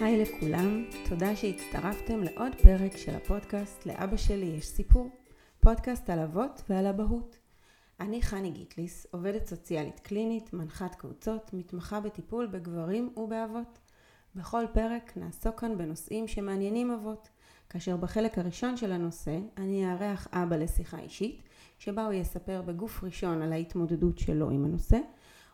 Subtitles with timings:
[0.00, 5.10] היי לכולם, תודה שהצטרפתם לעוד פרק של הפודקאסט לאבא שלי יש סיפור,
[5.60, 7.38] פודקאסט על אבות ועל אבהות.
[8.00, 13.78] אני חני גיטליס, עובדת סוציאלית קלינית, מנחת קבוצות, מתמחה בטיפול בגברים ובאבות.
[14.34, 17.28] בכל פרק נעסוק כאן בנושאים שמעניינים אבות,
[17.70, 21.42] כאשר בחלק הראשון של הנושא אני אארח אבא לשיחה אישית,
[21.78, 24.98] שבה הוא יספר בגוף ראשון על ההתמודדות שלו עם הנושא,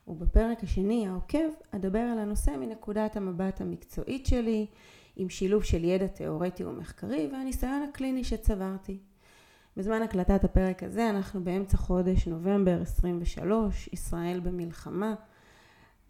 [0.06, 4.66] ובפרק השני העוקב אדבר על הנושא מנקודת המבט המקצועית שלי,
[5.16, 8.98] עם שילוב של ידע תיאורטי ומחקרי והניסיון הקליני שצברתי.
[9.76, 15.14] בזמן הקלטת הפרק הזה אנחנו באמצע חודש נובמבר 23, ישראל במלחמה.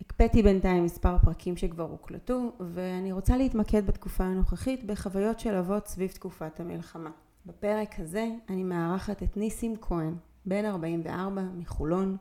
[0.01, 6.10] הקפאתי בינתיים מספר פרקים שכבר הוקלטו ואני רוצה להתמקד בתקופה הנוכחית בחוויות של אבות סביב
[6.10, 7.10] תקופת המלחמה.
[7.47, 10.15] בפרק הזה אני מארחת את ניסים כהן,
[10.47, 12.16] בן 44 מחולון,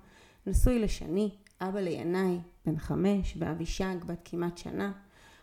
[0.48, 4.92] נשוי לשני, אבא לינאי, בן חמש, ואבישג, בת כמעט שנה,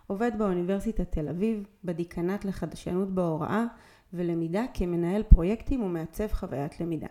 [0.06, 3.64] עובד באוניברסיטת תל אביב, בדיקנט לחדשנות בהוראה
[4.12, 7.06] ולמידה כמנהל פרויקטים ומעצב חוויית למידה.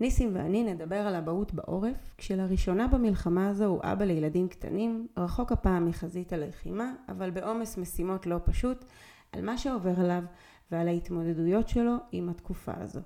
[0.00, 5.86] ניסים ואני נדבר על אבהות בעורף, כשלראשונה במלחמה הזו הוא אבא לילדים קטנים, רחוק הפעם
[5.86, 8.84] מחזית הלחימה, אבל בעומס משימות לא פשוט,
[9.32, 10.22] על מה שעובר עליו
[10.72, 13.00] ועל ההתמודדויות שלו עם התקופה הזו.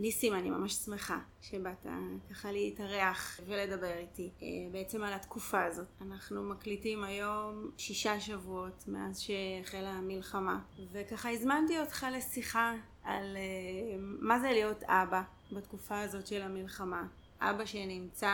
[0.00, 1.86] ניסים, אני ממש שמחה שבאת
[2.30, 5.86] ככה להתארח ולדבר איתי אה, בעצם על התקופה הזאת.
[6.00, 10.58] אנחנו מקליטים היום שישה שבועות מאז שהחלה המלחמה,
[10.92, 17.06] וככה הזמנתי אותך לשיחה על אה, מה זה להיות אבא בתקופה הזאת של המלחמה.
[17.40, 18.32] אבא שנמצא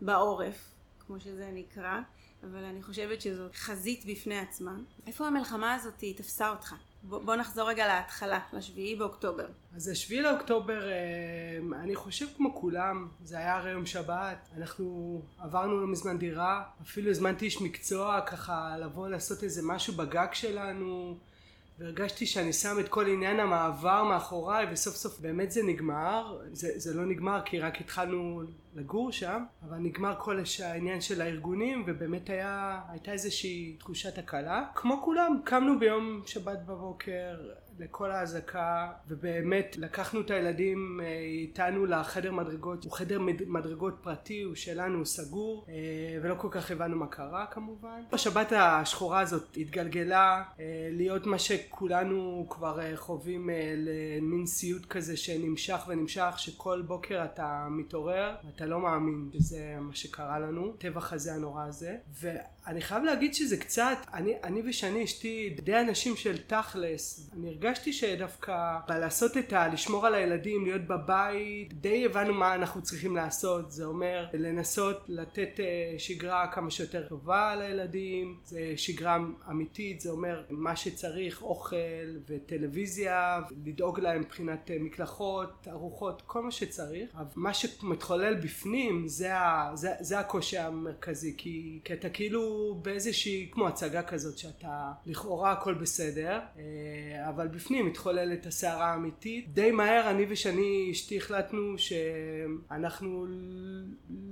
[0.00, 0.74] בעורף,
[1.06, 2.00] כמו שזה נקרא,
[2.42, 4.76] אבל אני חושבת שזאת חזית בפני עצמה.
[5.06, 6.74] איפה המלחמה הזאת תפסה אותך?
[7.02, 9.46] בוא נחזור רגע להתחלה, לשביעי באוקטובר.
[9.76, 15.80] אז השביעי לאוקטובר, אה, אני חושב כמו כולם, זה היה הרי יום שבת, אנחנו עברנו
[15.80, 21.18] לא מזמן דירה, אפילו הזמנתי איש מקצוע ככה לבוא לעשות איזה משהו בגג שלנו,
[21.78, 26.38] והרגשתי שאני שם את כל עניין המעבר מאחוריי וסוף סוף באמת זה נגמר.
[26.52, 28.42] זה, זה לא נגמר כי רק התחלנו
[28.74, 34.64] לגור שם אבל נגמר כל העניין של הארגונים ובאמת היה, הייתה איזושהי תחושת הקלה.
[34.74, 37.36] כמו כולם קמנו ביום שבת בבוקר
[37.78, 42.84] לכל האזעקה ובאמת לקחנו את הילדים אה, איתנו לחדר מדרגות.
[42.84, 45.74] הוא חדר מדרגות פרטי הוא שלנו הוא סגור אה,
[46.22, 48.02] ולא כל כך הבנו מה קרה כמובן.
[48.12, 56.34] השבת השחורה הזאת התגלגלה אה, להיות מה שכולנו כבר חווים למין סיוט כזה שנמשך ונמשך
[56.36, 61.96] שכל בוקר אתה מתעורר ואתה לא מאמין שזה מה שקרה לנו הטבח הזה הנורא הזה.
[62.20, 67.30] ואני חייב להגיד שזה קצת אני, אני ושני אשתי די אנשים של תכלס.
[67.34, 69.68] אני הרגשתי שדווקא בלעשות את ה...
[69.68, 73.72] לשמור על הילדים, להיות בבית, די הבנו מה אנחנו צריכים לעשות.
[73.72, 79.18] זה אומר לנסות לתת אה, שגרה כמה שיותר טובה לילדים, זה שגרה
[79.50, 81.76] אמיתית, זה אומר מה שצריך, אוכל
[82.28, 87.10] וטלוויזיה, לדאוג להם מבחינת אה, מקלחות, ארוחות, כל מה שצריך.
[87.14, 89.70] אבל מה שמתחולל בפנים זה, ה...
[89.74, 95.74] זה, זה הקושי המרכזי, כי, כי אתה כאילו באיזושהי, כמו הצגה כזאת, שאתה לכאורה הכל
[95.74, 99.54] בסדר, אה, אבל בפנים מתחוללת הסערה האמיתית.
[99.54, 103.26] די מהר אני ושני אשתי החלטנו שאנחנו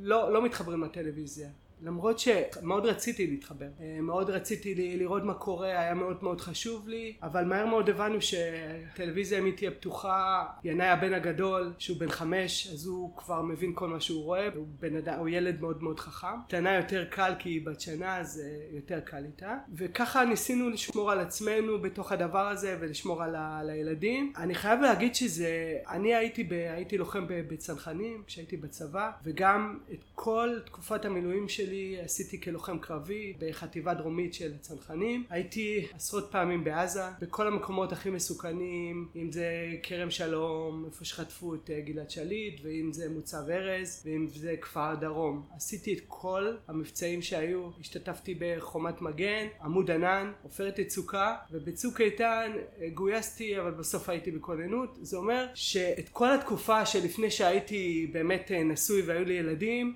[0.02, 1.48] לא, לא מתחברים לטלוויזיה.
[1.84, 7.14] למרות שמאוד רציתי להתחבר, אה, מאוד רציתי לראות מה קורה, היה מאוד מאוד חשוב לי,
[7.22, 12.68] אבל מהר מאוד הבנו שהטלוויזיה אם היא תהיה פתוחה, ינאי הבן הגדול שהוא בן חמש
[12.72, 16.00] אז הוא כבר מבין כל מה שהוא רואה, הוא, בן אדם, הוא ילד מאוד מאוד
[16.00, 20.70] חכם, קטנה יותר קל כי היא בת שנה אז אה, יותר קל איתה, וככה ניסינו
[20.70, 24.32] לשמור על עצמנו בתוך הדבר הזה ולשמור על, ה, על הילדים.
[24.36, 30.58] אני חייב להגיד שזה, אני הייתי, ב, הייתי לוחם בצנחנים כשהייתי בצבא, וגם את כל
[30.64, 35.24] תקופת המילואים שלי שלי עשיתי כלוחם קרבי בחטיבה דרומית של צנחנים.
[35.30, 39.46] הייתי עשרות פעמים בעזה בכל המקומות הכי מסוכנים אם זה
[39.82, 44.94] כרם שלום איפה שחטפו את אה, גלעד שליט ואם זה מוצב ארז ואם זה כפר
[44.94, 45.46] דרום.
[45.56, 47.70] עשיתי את כל המבצעים שהיו.
[47.80, 54.98] השתתפתי בחומת מגן עמוד ענן עופרת יצוקה ובצוק איתן אה, גויסתי אבל בסוף הייתי בכוננות.
[55.02, 59.94] זה אומר שאת כל התקופה שלפני שהייתי באמת אה, נשוי והיו לי ילדים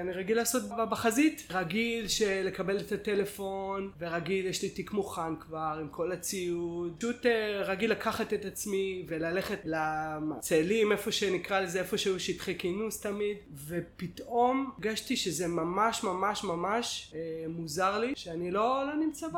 [0.00, 0.62] אני רגיל לעשות
[1.02, 1.46] בחזית?
[1.50, 2.06] רגיל
[2.44, 6.96] לקבל את הטלפון ורגיל יש לי תיק מוכן כבר עם כל הציוד.
[6.98, 13.00] פשוט אה, רגיל לקחת את עצמי וללכת לצאלים איפה שנקרא לזה איפה שהיו שטחי כינוס
[13.00, 13.36] תמיד.
[13.66, 19.36] ופתאום הרגשתי שזה ממש ממש ממש אה, מוזר לי שאני לא, לא נמצא ב...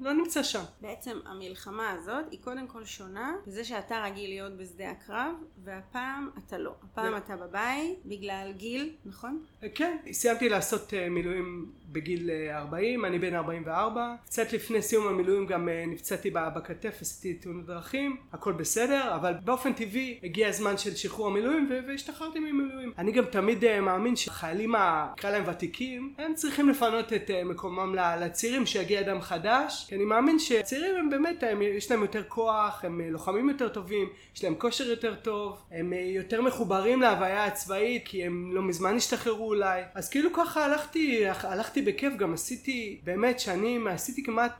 [0.00, 0.62] לא נמצא שם.
[0.80, 5.34] בעצם המלחמה הזאת היא קודם כל שונה בזה שאתה רגיל להיות בשדה הקרב
[5.64, 6.74] והפעם אתה לא.
[6.82, 9.44] הפעם אתה בבית בגלל גיל נכון?
[9.74, 9.96] כן.
[10.12, 14.14] סיימתי לעשות אה, מילואים בגיל 40, אני בן 44.
[14.26, 20.18] קצת לפני סיום המילואים גם נפצעתי בכתף, עשיתי תאונות דרכים, הכל בסדר, אבל באופן טבעי
[20.22, 22.92] הגיע הזמן של שחרור המילואים והשתחררתי ממילואים.
[22.98, 24.74] אני גם תמיד מאמין שחיילים,
[25.12, 30.38] נקרא להם ותיקים, הם צריכים לפנות את מקומם לצעירים שיגיע אדם חדש, כי אני מאמין
[30.38, 34.84] שצעירים הם באמת, הם, יש להם יותר כוח, הם לוחמים יותר טובים, יש להם כושר
[34.84, 40.32] יותר טוב, הם יותר מחוברים להוויה הצבאית כי הם לא מזמן השתחררו אולי, אז כאילו
[40.32, 44.52] ככה הלכתי, הלכתי בכיף, גם עשיתי באמת שנים, עשיתי כמעט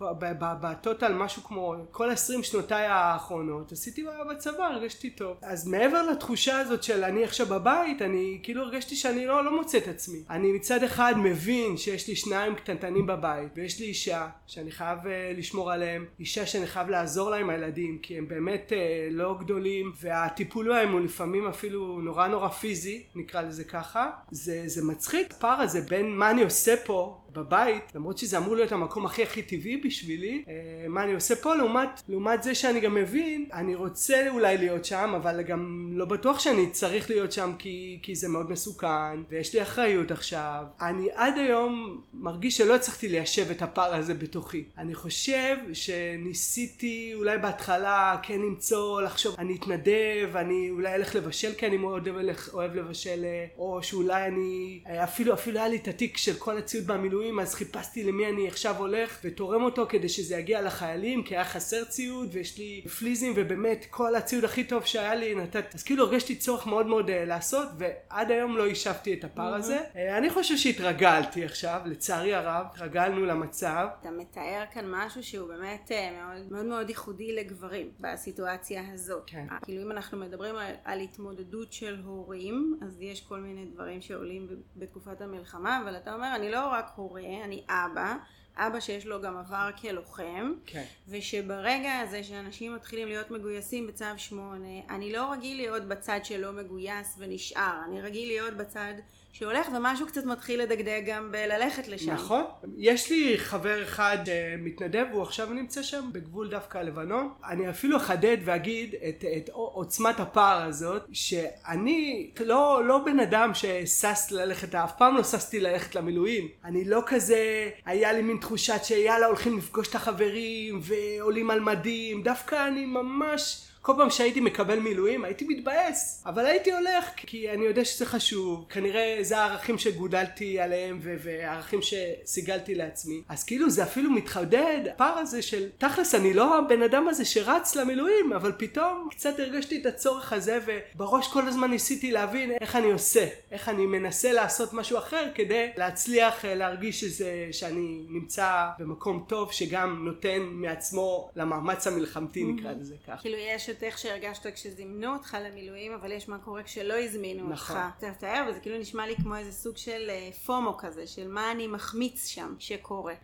[0.61, 5.37] בטוטל משהו כמו כל עשרים שנותיי האחרונות, עשיתי בצבא, הרגשתי טוב.
[5.43, 9.79] אז מעבר לתחושה הזאת של אני עכשיו בבית, אני כאילו הרגשתי שאני לא, לא מוצא
[9.79, 10.19] את עצמי.
[10.31, 15.38] אני מצד אחד מבין שיש לי שניים קטנטנים בבית, ויש לי אישה שאני חייב uh,
[15.38, 18.75] לשמור עליהם, אישה שאני חייב לעזור לה עם הילדים, כי הם באמת uh,
[19.11, 24.11] לא גדולים, והטיפול בהם הוא לפעמים אפילו נורא נורא פיזי, נקרא לזה ככה.
[24.31, 28.56] זה, זה מצחיק, הפער הזה בין מה אני עושה פה Hello בבית, למרות שזה אמור
[28.56, 32.81] להיות המקום הכי הכי טבעי בשבילי, אה, מה אני עושה פה לעומת, לעומת זה שאני
[32.81, 37.52] גם מבין, אני רוצה אולי להיות שם, אבל גם לא בטוח שאני צריך להיות שם
[37.58, 40.64] כי, כי זה מאוד מסוכן, ויש לי אחריות עכשיו.
[40.81, 44.64] אני עד היום מרגיש שלא הצלחתי ליישב את הפער הזה בתוכי.
[44.78, 51.66] אני חושב שניסיתי אולי בהתחלה כן למצוא, לחשוב, אני אתנדב, אני אולי אלך לבשל כי
[51.66, 52.08] אני מאוד
[52.52, 56.58] אוהב לבשל, אה, או שאולי אני, אה, אפילו, אפילו היה לי את התיק של כל
[56.58, 61.23] הציוד במילואים מילואים אז חיפשתי למי אני עכשיו הולך ותורם אותו כדי שזה יגיע לחיילים
[61.23, 65.75] כי היה חסר ציוד ויש לי פליזים ובאמת כל הציוד הכי טוב שהיה לי נתת.
[65.75, 69.79] אז כאילו הרגשתי צורך מאוד מאוד uh, לעשות ועד היום לא השבתי את הפער הזה.
[69.79, 73.87] uh, אני חושב שהתרגלתי עכשיו לצערי הרב התרגלנו למצב.
[74.00, 79.23] אתה מתאר כאן משהו שהוא באמת uh, מאוד מאוד מאוד ייחודי לגברים בסיטואציה הזאת.
[79.27, 79.47] כן.
[79.62, 84.49] כאילו אם אנחנו מדברים על, על התמודדות של הורים אז יש כל מיני דברים שעולים
[84.77, 88.16] בתקופת המלחמה אבל אתה אומר אני לא רק הורה הורה, אני אבא,
[88.56, 90.84] אבא שיש לו גם עבר כלוחם, כן.
[91.08, 97.14] ושברגע הזה שאנשים מתחילים להיות מגויסים בצו 8, אני לא רגיל להיות בצד שלא מגויס
[97.19, 98.94] ונשאר, אני רגיל להיות בצד
[99.34, 102.12] שהולך ומשהו קצת מתחיל לדגדג גם בללכת לשם.
[102.12, 102.44] נכון.
[102.76, 104.19] יש לי חבר אחד
[104.58, 107.28] מתנדב, הוא עכשיו נמצא שם בגבול דווקא הלבנון.
[107.48, 114.19] אני אפילו אחדד ואגיד את, את עוצמת הפער הזאת, שאני לא, לא בן אדם ששש
[114.31, 116.48] ללכת, אף פעם לא ששתי ללכת למילואים.
[116.64, 122.22] אני לא כזה, היה לי מין תחושת שיאללה הולכים לפגוש את החברים ועולים על מדים,
[122.22, 123.70] דווקא אני ממש...
[123.84, 126.22] כל פעם שהייתי מקבל מילואים הייתי מתבאס.
[126.26, 128.66] אבל הייתי הולך כי אני יודע שזה חשוב.
[128.69, 133.22] כנראה זה הערכים שגודלתי עליהם וערכים שסיגלתי לעצמי.
[133.28, 137.76] אז כאילו זה אפילו מתחדד הפער הזה של תכלס אני לא הבן אדם הזה שרץ
[137.76, 140.58] למילואים אבל פתאום קצת הרגשתי את הצורך הזה
[140.94, 145.70] ובראש כל הזמן ניסיתי להבין איך אני עושה איך אני מנסה לעשות משהו אחר כדי
[145.76, 152.94] להצליח אה, להרגיש שזה שאני נמצא במקום טוב שגם נותן מעצמו למאמץ המלחמתי נקרא לזה
[153.06, 153.22] ככה.
[153.22, 157.76] כאילו יש את איך שהרגשת כשזימנו אותך למילואים, אבל יש מה קורה כשלא הזמינו נכון.
[157.76, 157.87] אותך.
[157.99, 161.53] אתה תתאר, וזה כאילו נשמע לי כמו איזה סוג של אה, פומו כזה, של מה
[161.53, 163.15] אני מחמיץ שם שקורה.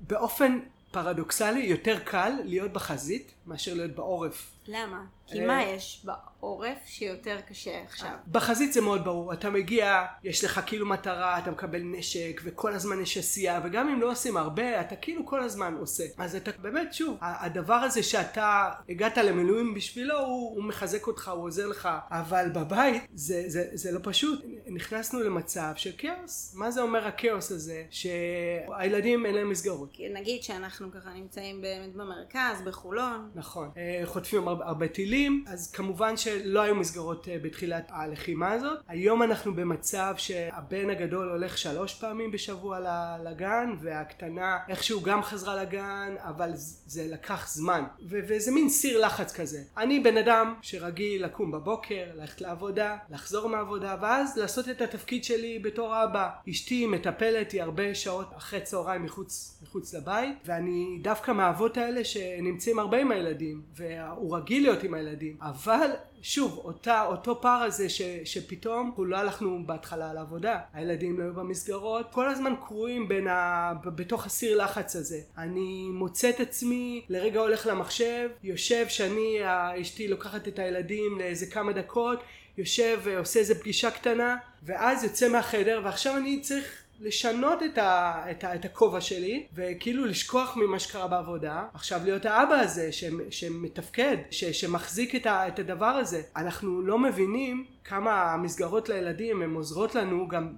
[0.00, 0.58] באופן
[0.90, 4.50] פרדוקסלי יותר קל להיות בחזית מאשר להיות בעורף.
[4.66, 5.04] למה?
[5.32, 8.10] כי מה אה, יש בעורף שיותר קשה עכשיו?
[8.32, 13.02] בחזית זה מאוד ברור, אתה מגיע, יש לך כאילו מטרה, אתה מקבל נשק וכל הזמן
[13.02, 16.04] יש עשייה וגם אם לא עושים הרבה אתה כאילו כל הזמן עושה.
[16.18, 21.44] אז אתה באמת שוב, הדבר הזה שאתה הגעת למילואים בשבילו הוא, הוא מחזק אותך, הוא
[21.44, 24.44] עוזר לך, אבל בבית זה, זה, זה לא פשוט.
[24.66, 26.54] נכנסנו למצב של כאוס.
[26.54, 27.84] מה זה אומר הכאוס הזה?
[27.90, 29.96] שהילדים אין להם מסגרות.
[30.14, 33.30] נגיד שאנחנו ככה נמצאים באמת במרכז, בחולון.
[33.34, 33.70] נכון.
[33.76, 38.78] אה, חוטפים הרבה טילים, אז כמובן שלא היו מסגרות אה, בתחילת הלחימה הזאת.
[38.88, 42.78] היום אנחנו במצב שהבן הגדול הולך שלוש פעמים בשבוע
[43.24, 46.50] לגן, והקטנה איכשהו גם חזרה לגן, אבל
[46.86, 47.84] זה לקח זמן.
[48.08, 49.58] וזה מין סיר לחץ כזה.
[49.76, 55.58] אני בן אדם שרגיל לקום בבוקר, ללכת לעבודה, לחזור מהעבודה, ואז לעשות את התפקיד שלי
[55.58, 56.28] בתור אבא.
[56.50, 62.78] אשתי מטפלת, היא הרבה שעות אחרי צהריים מחוץ, מחוץ לבית, ואני דווקא מהאבות האלה שנמצאים
[62.78, 65.07] הרבה עם הילדים, והוא רגיל להיות עם הילדים,
[65.40, 65.90] אבל
[66.22, 72.06] שוב, אותה, אותו פער הזה ש, שפתאום לא הלכנו בהתחלה לעבודה, הילדים לא היו במסגרות,
[72.12, 73.72] כל הזמן קרועים ה...
[73.84, 75.20] בתוך הסיר לחץ הזה.
[75.38, 79.38] אני מוצא את עצמי, לרגע הולך למחשב, יושב שאני,
[79.80, 82.20] אשתי לוקחת את הילדים לאיזה כמה דקות,
[82.58, 88.44] יושב ועושה איזה פגישה קטנה, ואז יוצא מהחדר, ועכשיו אני צריך לשנות את, ה, את,
[88.44, 91.64] ה, את הכובע שלי וכאילו לשכוח ממה שקרה בעבודה.
[91.74, 96.22] עכשיו להיות האבא הזה ש, שמתפקד ש, שמחזיק את, ה, את הדבר הזה.
[96.36, 100.52] אנחנו לא מבינים כמה המסגרות לילדים הן עוזרות לנו גם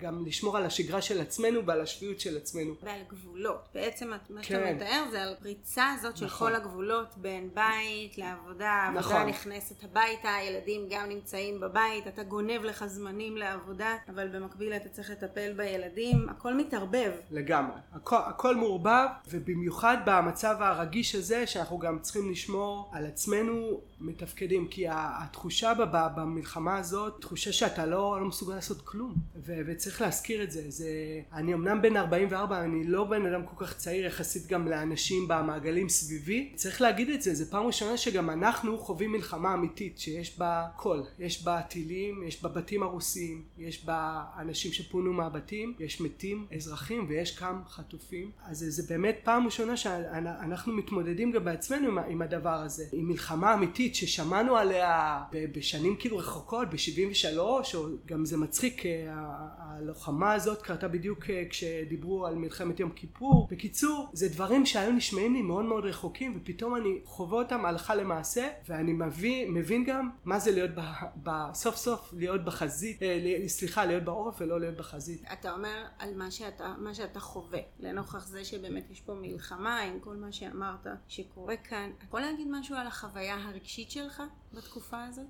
[0.00, 2.74] גם לשמור על השגרה של עצמנו ועל השפיות של עצמנו.
[2.82, 3.68] ועל גבולות.
[3.74, 4.76] בעצם מה שאתה כן.
[4.76, 6.48] מתאר זה על פריצה הזאת של נכון.
[6.48, 9.28] כל הגבולות בין בית לעבודה, עבודה נכון.
[9.28, 15.10] נכנסת הביתה, הילדים גם נמצאים בבית, אתה גונב לך זמנים לעבודה, אבל במקביל אתה צריך
[15.10, 17.12] לטפל בילדים, הכל מתערבב.
[17.30, 17.76] לגמרי.
[17.92, 24.84] הכל, הכל מעורבב, ובמיוחד במצב הרגיש הזה, שאנחנו גם צריכים לשמור על עצמנו מתפקדים, כי
[24.90, 25.72] התחושה
[26.16, 30.70] במלחמה הזאת, תחושה שאתה לא, לא מסוגל לעשות כלום, ו- וצריך להזכיר את זה.
[30.70, 30.90] זה.
[31.32, 35.88] אני אמנם בן 44, אני לא בן אדם כל כך צעיר יחסית גם לאנשים במעגלים
[35.88, 40.66] סביבי, צריך להגיד את זה, זה פעם ראשונה שגם אנחנו חווים מלחמה אמיתית, שיש בה
[40.76, 46.46] כל, יש בה טילים, יש בה בתים הרוסים, יש בה אנשים שפונו מהבתים, יש מתים,
[46.56, 52.22] אזרחים, ויש גם חטופים, אז זה באמת פעם ראשונה שאנחנו מתמודדים גם בעצמנו עם, עם
[52.22, 57.38] הדבר הזה, עם מלחמה אמיתית ששמענו עליה בשנים כאילו רחוקות, ב-73,
[57.74, 59.14] או גם זה מצחיק, אה,
[59.58, 63.48] הלוחמה הזאת קרתה בדיוק אה, כשדיברו על מלחמת יום כיפור.
[63.50, 68.48] בקיצור, זה דברים שהיו נשמעים לי מאוד מאוד רחוקים, ופתאום אני חווה אותם הלכה למעשה,
[68.68, 70.80] ואני מבין, מבין גם מה זה להיות ב,
[71.22, 75.22] ב, סוף סוף להיות בחזית, אה, סליחה, להיות בעורף ולא להיות בחזית.
[75.32, 80.00] אתה אומר על מה שאתה, מה שאתה חווה, לנוכח זה שבאמת יש פה מלחמה עם
[80.00, 81.90] כל מה שאמרת שקורה כאן.
[82.06, 84.22] יכול להגיד משהו על החוויה הרגשית שלך?
[84.54, 85.24] בתקופה הזאת?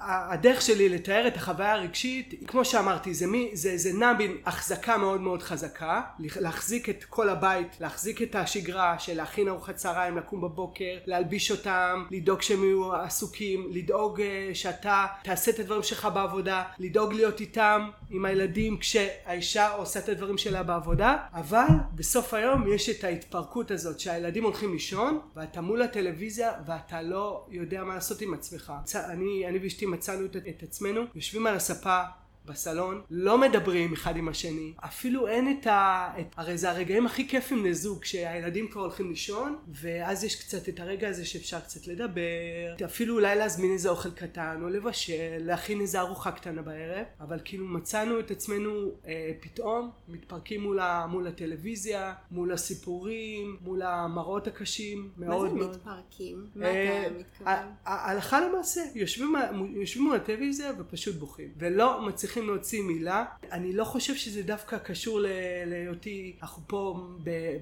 [0.00, 4.96] הדרך שלי לתאר את החוויה הרגשית, כמו שאמרתי, זה, מי, זה, זה נע בין החזקה
[4.96, 10.40] מאוד מאוד חזקה, להחזיק את כל הבית, להחזיק את השגרה של להכין ארוחת צהריים, לקום
[10.40, 16.64] בבוקר, להלביש אותם, לדאוג שהם יהיו עסוקים, לדאוג אה, שאתה תעשה את הדברים שלך בעבודה,
[16.78, 22.88] לדאוג להיות איתם, עם הילדים, כשהאישה עושה את הדברים שלה בעבודה, אבל בסוף היום יש
[22.88, 28.34] את ההתפרקות הזאת שהילדים הולכים לישון, ואתה מול הטלוויזיה ואתה לא יודע מה לעשות עם
[28.34, 28.72] עצמך.
[28.94, 32.02] אני, אני ואשתי מצאנו את, את עצמנו יושבים על הספה
[32.48, 36.08] בסלון, לא מדברים אחד עם השני, אפילו אין את ה...
[36.20, 36.26] את...
[36.36, 41.08] הרי זה הרגעים הכי כיפים לזוג, כשהילדים כבר הולכים לישון, ואז יש קצת את הרגע
[41.08, 46.30] הזה שאפשר קצת לדבר, אפילו אולי להזמין איזה אוכל קטן, או לבשל, להכין איזה ארוחה
[46.30, 51.06] קטנה בערב, אבל כאילו מצאנו את עצמנו אה, פתאום מתפרקים מול, ה...
[51.06, 55.66] מול הטלוויזיה, מול הסיפורים, מול המראות הקשים, מאוד מאוד.
[55.66, 56.46] מה זה מתפרקים?
[56.54, 57.54] מה אה, אתה מתכוון?
[57.84, 59.34] הלכה למעשה, יושבים,
[59.74, 63.24] יושבים מול הטלוויזיה ופשוט בוכים, ולא מצליחים צריכים להוציא מילה.
[63.52, 65.20] אני לא חושב שזה דווקא קשור
[65.66, 67.06] להיותי, אנחנו פה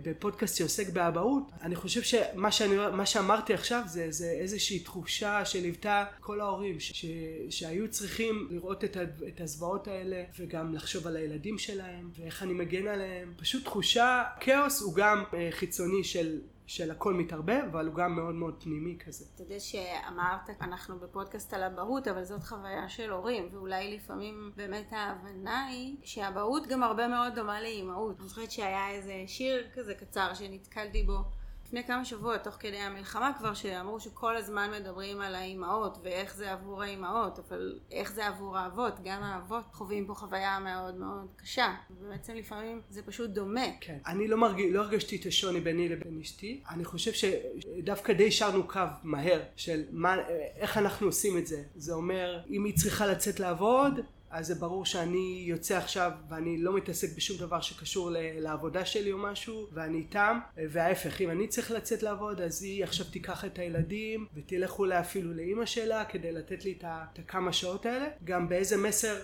[0.03, 1.43] בפודקאסט שעוסק באבהות.
[1.63, 7.07] אני חושב שמה שאני, שאמרתי עכשיו זה, זה איזושהי תחושה שליוותה כל ההורים, ש,
[7.51, 8.97] שהיו צריכים לראות את,
[9.29, 13.33] את הזוועות האלה וגם לחשוב על הילדים שלהם ואיך אני מגן עליהם.
[13.37, 18.35] פשוט תחושה, כאוס הוא גם אה, חיצוני של של הכל מתערבב, אבל הוא גם מאוד
[18.35, 19.25] מאוד פנימי כזה.
[19.35, 24.93] אתה יודע שאמרת, אנחנו בפודקאסט על אבהות, אבל זאת חוויה של הורים, ואולי לפעמים באמת
[24.93, 28.21] ההבנה היא שהאבהות גם הרבה מאוד דומה לאימהות.
[28.21, 31.19] אני זוכרת שהיה איזה שיר כזה קצר שנתקלתי בו.
[31.67, 36.53] לפני כמה שבועות, תוך כדי המלחמה כבר, שאמרו שכל הזמן מדברים על האימהות ואיך זה
[36.53, 41.75] עבור האימהות, אבל איך זה עבור האבות, גם האבות חווים פה חוויה מאוד מאוד קשה,
[41.91, 43.67] ובעצם לפעמים זה פשוט דומה.
[43.81, 44.61] כן, אני לא, מרג...
[44.71, 49.85] לא הרגשתי את השוני ביני לבין אשתי, אני חושב שדווקא די שרנו קו מהר של
[49.91, 50.17] מה,
[50.57, 54.01] איך אנחנו עושים את זה, זה אומר אם היא צריכה לצאת לעבוד
[54.37, 59.19] אז זה ברור שאני יוצא עכשיו ואני לא מתעסק בשום דבר שקשור לעבודה שלי או
[59.19, 64.27] משהו ואני איתם וההפך אם אני צריך לצאת לעבוד אז היא עכשיו תיקח את הילדים
[64.35, 68.07] ותלך אולי אפילו לאימא שלה כדי לתת לי את הכמה שעות האלה.
[68.25, 69.17] גם באיזה מסר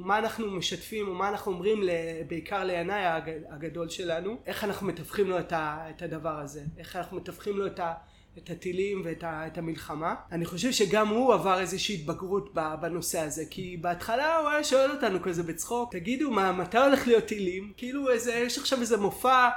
[0.00, 1.80] מה אנחנו משתפים או מה אנחנו אומרים
[2.28, 3.04] בעיקר לינאי
[3.50, 6.62] הגדול שלנו איך אנחנו מתווכים לו את הדבר הזה?
[6.78, 7.94] איך אנחנו מתווכים לו את ה...
[8.38, 10.14] את הטילים ואת ה, את המלחמה.
[10.32, 15.22] אני חושב שגם הוא עבר איזושהי התבגרות בנושא הזה, כי בהתחלה הוא היה שואל אותנו
[15.22, 17.72] כזה בצחוק, תגידו מה, מתי הולך להיות טילים?
[17.76, 19.48] כאילו איזה, יש עכשיו איזה מופע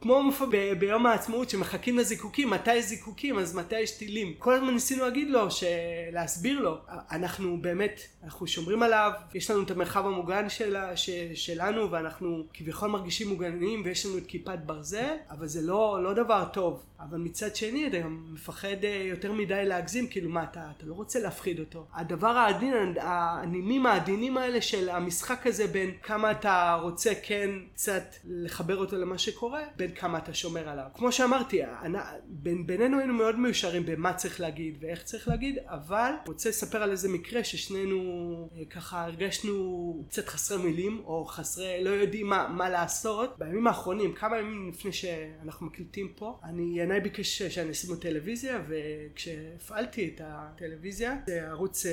[0.00, 4.34] כמו מופע ב- ביום העצמאות שמחכים לזיקוקים, מתי יש זיקוקים אז מתי יש טילים.
[4.38, 5.46] כל הזמן ניסינו להגיד לו,
[6.12, 6.78] להסביר לו,
[7.10, 12.88] אנחנו באמת, אנחנו שומרים עליו, יש לנו את המרחב המוגן של, ש, שלנו ואנחנו כביכול
[12.88, 16.82] מרגישים מוגנים ויש לנו את כיפת ברזל, אבל זה לא, לא דבר טוב.
[17.00, 20.94] אבל מצד שני אתה גם מפחד אה, יותר מדי להגזים, כאילו מה אתה, אתה לא
[20.94, 21.86] רוצה להפחיד אותו.
[21.94, 28.76] הדבר העדין, הנימים העדינים האלה של המשחק הזה בין כמה אתה רוצה כן קצת לחבר
[28.76, 30.86] אותו למה שקורה, בין כמה אתה שומר עליו.
[30.94, 31.60] כמו שאמרתי,
[32.26, 36.90] בין, בינינו היינו מאוד מיושרים במה צריך להגיד ואיך צריך להגיד, אבל רוצה לספר על
[36.90, 38.00] איזה מקרה ששנינו
[38.56, 43.38] אה, ככה הרגשנו קצת חסרי מילים, או חסרי, לא יודעים מה, מה לעשות.
[43.38, 48.62] בימים האחרונים, כמה ימים לפני שאנחנו מקליטים פה, אני ינאי ביקש שאני אשים לו טלוויזיה
[48.68, 51.86] וכשהפעלתי את הטלוויזיה זה ערוץ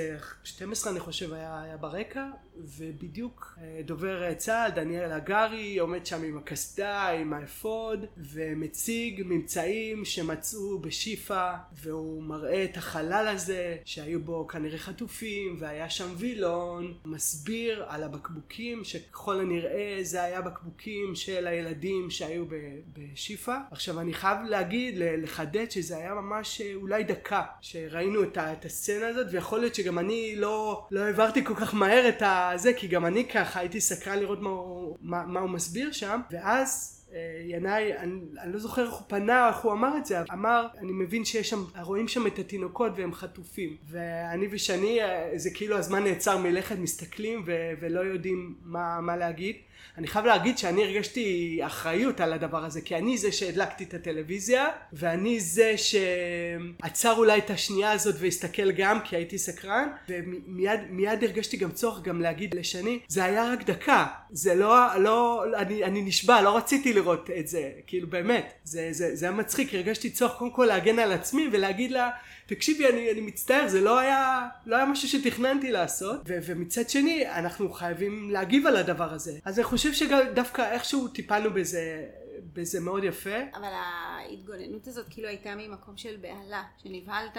[0.44, 2.26] 12 אני חושב היה, היה ברקע
[2.58, 11.54] ובדיוק דובר צה"ל דניאל הגרי עומד שם עם הקסדה עם האפוד ומציג ממצאים שמצאו בשיפא
[11.74, 18.84] והוא מראה את החלל הזה שהיו בו כנראה חטופים והיה שם וילון מסביר על הבקבוקים
[18.84, 22.46] שככל הנראה זה היה בקבוקים של הילדים שהיו
[22.94, 23.58] בשיפא.
[23.72, 29.60] עכשיו אני חייב להגיד לחדד שזה היה ממש אולי דקה שראינו את הסצנה הזאת ויכול
[29.60, 33.60] להיות שגם אני לא, לא העברתי כל כך מהר את הזה כי גם אני ככה
[33.60, 37.00] הייתי סקרן לראות מה הוא, מה, מה הוא מסביר שם ואז
[37.46, 40.92] ינאי, אני, אני לא זוכר איך הוא פנה, איך הוא אמר את זה, אמר, אני
[40.92, 43.78] מבין שיש שם, רואים שם את התינוקות והם חטופים.
[43.90, 45.00] ואני ושני,
[45.36, 49.56] זה כאילו הזמן נעצר מלכת, מסתכלים ו, ולא יודעים מה, מה להגיד.
[49.98, 54.68] אני חייב להגיד שאני הרגשתי אחריות על הדבר הזה כי אני זה שהדלקתי את הטלוויזיה
[54.94, 59.88] ואני זה שעצר אולי את השנייה הזאת והסתכל גם כי הייתי סקרן.
[60.10, 64.06] ומיד מיד הרגשתי גם צורך גם להגיד לשני זה היה רק דקה.
[64.32, 67.72] זה לא לא אני, אני נשבע לא רציתי לראות את זה.
[67.88, 69.74] כאילו באמת זה, זה, זה היה מצחיק.
[69.74, 72.10] הרגשתי צורך קודם כל להגן על עצמי ולהגיד לה
[72.46, 76.22] תקשיבי אני, אני מצטער זה לא היה לא היה משהו שתכננתי לעשות.
[76.28, 79.40] ו, ומצד שני אנחנו חייבים להגיב על הדבר הזה.
[79.46, 82.06] אז אני חושב שדווקא איכשהו טיפלנו בזה
[82.54, 83.36] בזה מאוד יפה.
[83.56, 87.38] אבל ההתגוננות הזאת כאילו הייתה ממקום של בהלה, שנבהלת.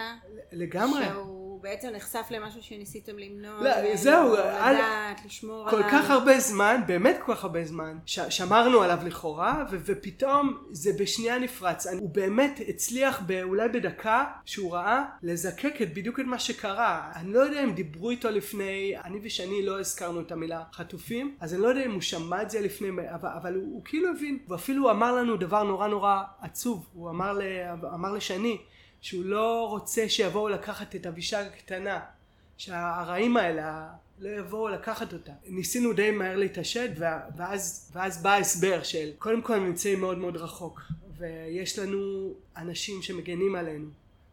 [0.52, 1.04] לגמרי.
[1.04, 3.62] שהוא בעצם נחשף למשהו שניסיתם למנוע.
[3.62, 4.32] לא, זהו.
[4.32, 4.76] לדעת, על...
[5.26, 5.90] לשמור כל עליו.
[5.90, 10.58] כל כך הרבה זמן, באמת כל כך הרבה זמן, ש- שמרנו עליו לכאורה, ו- ופתאום
[10.70, 11.86] זה בשנייה נפרץ.
[11.86, 17.12] הוא באמת הצליח אולי בדקה שהוא ראה לזקק את בדיוק את מה שקרה.
[17.16, 21.54] אני לא יודע אם דיברו איתו לפני, אני ושני לא הזכרנו את המילה חטופים, אז
[21.54, 24.38] אני לא יודע אם הוא שמע את זה לפני, אבל, אבל הוא, הוא כאילו הבין,
[24.48, 27.42] ואפילו אמר לנו דבר נורא נורא עצוב, הוא אמר, ל,
[27.94, 28.58] אמר לשני
[29.00, 32.00] שהוא לא רוצה שיבואו לקחת את אבישג הקטנה,
[32.56, 35.32] שהרעים האלה לא יבואו לקחת אותה.
[35.46, 36.90] ניסינו די מהר להתעשת
[37.36, 40.80] ואז, ואז בא ההסבר של קודם כל הם נמצאים מאוד מאוד רחוק
[41.18, 43.88] ויש לנו אנשים שמגנים עלינו.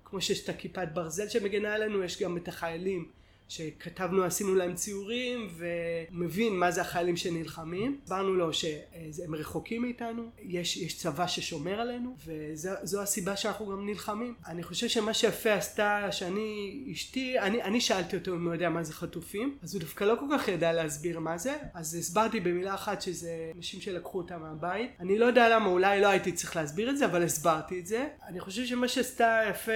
[0.05, 3.05] כמו שיש את הכיפת ברזל שמגנה עלינו יש גם את החיילים
[3.51, 7.99] שכתבנו עשינו להם ציורים ומבין מה זה החיילים שנלחמים.
[8.03, 14.35] הסברנו לו שהם רחוקים מאיתנו יש, יש צבא ששומר עלינו וזו הסיבה שאנחנו גם נלחמים.
[14.47, 18.83] אני חושב שמה שיפה עשתה שאני אשתי אני, אני שאלתי אותו אם הוא יודע מה
[18.83, 21.57] זה חטופים אז הוא דווקא לא כל כך ידע להסביר מה זה.
[21.73, 24.91] אז הסברתי במילה אחת שזה אנשים שלקחו אותם מהבית.
[24.99, 28.07] אני לא יודע למה אולי לא הייתי צריך להסביר את זה אבל הסברתי את זה.
[28.27, 29.71] אני חושב שמה שעשתה יפה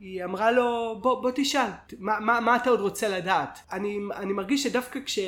[0.00, 4.32] היא אמרה לו בוא, בוא תשאל מה, מה, מה אתה עוד רוצה לדעת אני, אני
[4.32, 5.18] מרגיש שדווקא כש,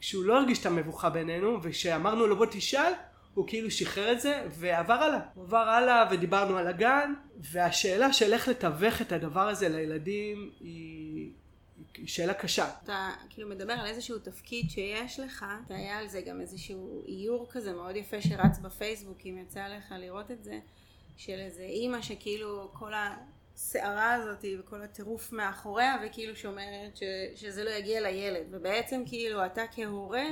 [0.00, 2.92] כשהוא לא הרגיש את המבוכה בינינו וכשאמרנו לו בוא תשאל
[3.34, 8.32] הוא כאילו שחרר את זה ועבר הלאה הוא עבר הלאה ודיברנו על הגן והשאלה של
[8.32, 11.30] איך לתווך את הדבר הזה לילדים היא
[11.96, 12.70] היא שאלה קשה.
[12.84, 17.72] אתה כאילו מדבר על איזשהו תפקיד שיש לך, והיה על זה גם איזשהו איור כזה
[17.72, 20.58] מאוד יפה שרץ בפייסבוק, אם יצא לך לראות את זה,
[21.16, 23.16] של איזה אימא שכאילו כל ה...
[23.54, 27.02] הסערה הזאת וכל הטירוף מאחוריה וכאילו שאומרת ש,
[27.34, 28.46] שזה לא יגיע לילד.
[28.50, 30.26] ובעצם כאילו אתה כהורה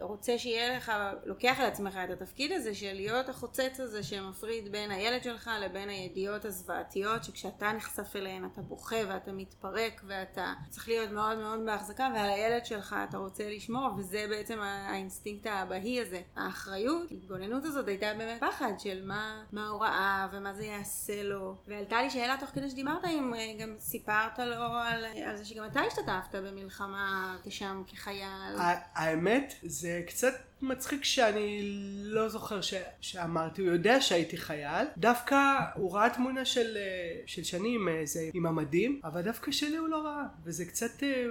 [0.00, 0.92] רוצה שיהיה לך
[1.24, 5.88] לוקח על עצמך את התפקיד הזה של להיות החוצץ הזה שמפריד בין הילד שלך לבין
[5.88, 12.10] הידיעות הזוועתיות שכשאתה נחשף אליהן אתה בוכה ואתה מתפרק ואתה צריך להיות מאוד מאוד בהחזקה
[12.14, 16.20] ועל הילד שלך אתה רוצה לשמור וזה בעצם האינסטינקט האבהי הזה.
[16.36, 21.54] האחריות, ההתגוננות הזאת הייתה באמת פחד של מה, מה הוא ראה ומה זה יעשה לו.
[21.66, 25.64] ועלתה לי שאלה תוך כדי שדיברת עם, אה, גם סיפרת לו על, על זה שגם
[25.64, 28.56] אתה השתתפת במלחמה כשם כחייל.
[28.94, 31.60] האמת, זה קצת מצחיק שאני
[32.02, 32.74] לא זוכר ש...
[33.00, 35.36] שאמרתי, הוא יודע שהייתי חייל, דווקא
[35.74, 39.88] הוא ראה תמונה של, אה, של שני עם, איזה, עם המדים, אבל דווקא שלי הוא
[39.88, 41.24] לא ראה, וזה קצת, אה,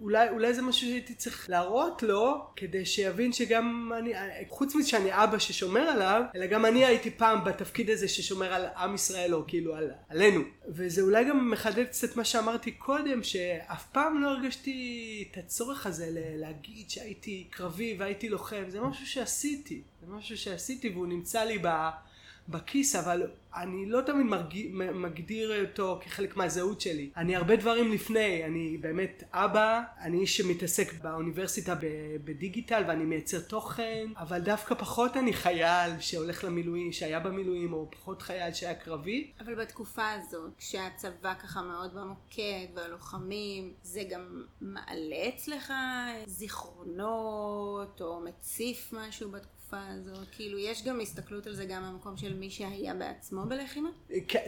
[0.00, 4.12] אולי, אולי זה משהו שהייתי צריך להראות לו, כדי שיבין שגם אני,
[4.48, 8.66] חוץ מזה שאני אבא ששומר עליו, אלא גם אני הייתי פעם בתפקיד הזה ששומר על
[8.76, 10.40] עם ישראל, או כאילו על, עלינו.
[10.68, 16.06] וזה אולי גם מחדד קצת מה שאמרתי קודם, שאף פעם לא הרגשתי את הצורך הזה
[16.12, 18.64] להגיד שהייתי קרבי והייתי לוחם.
[18.70, 21.58] זה משהו שעשיתי, זה משהו שעשיתי והוא נמצא לי
[22.48, 24.26] בכיס, אבל אני לא תמיד.
[24.94, 27.10] מגדיר אותו כחלק מהזהות שלי.
[27.16, 31.74] אני הרבה דברים לפני, אני באמת אבא, אני איש שמתעסק באוניברסיטה
[32.24, 38.22] בדיגיטל ואני מייצר תוכן, אבל דווקא פחות אני חייל שהולך למילואים, שהיה במילואים, או פחות
[38.22, 39.30] חייל שהיה קרבי.
[39.40, 45.72] אבל בתקופה הזאת, כשהצבא ככה מאוד במוקד, והלוחמים, זה גם מעלה אצלך
[46.26, 49.57] זיכרונות, או מציף משהו בתקופה?
[49.68, 50.26] בתקופה הזאת?
[50.32, 53.88] כאילו, יש גם הסתכלות על זה גם במקום של מי שהיה בעצמו בלחימה?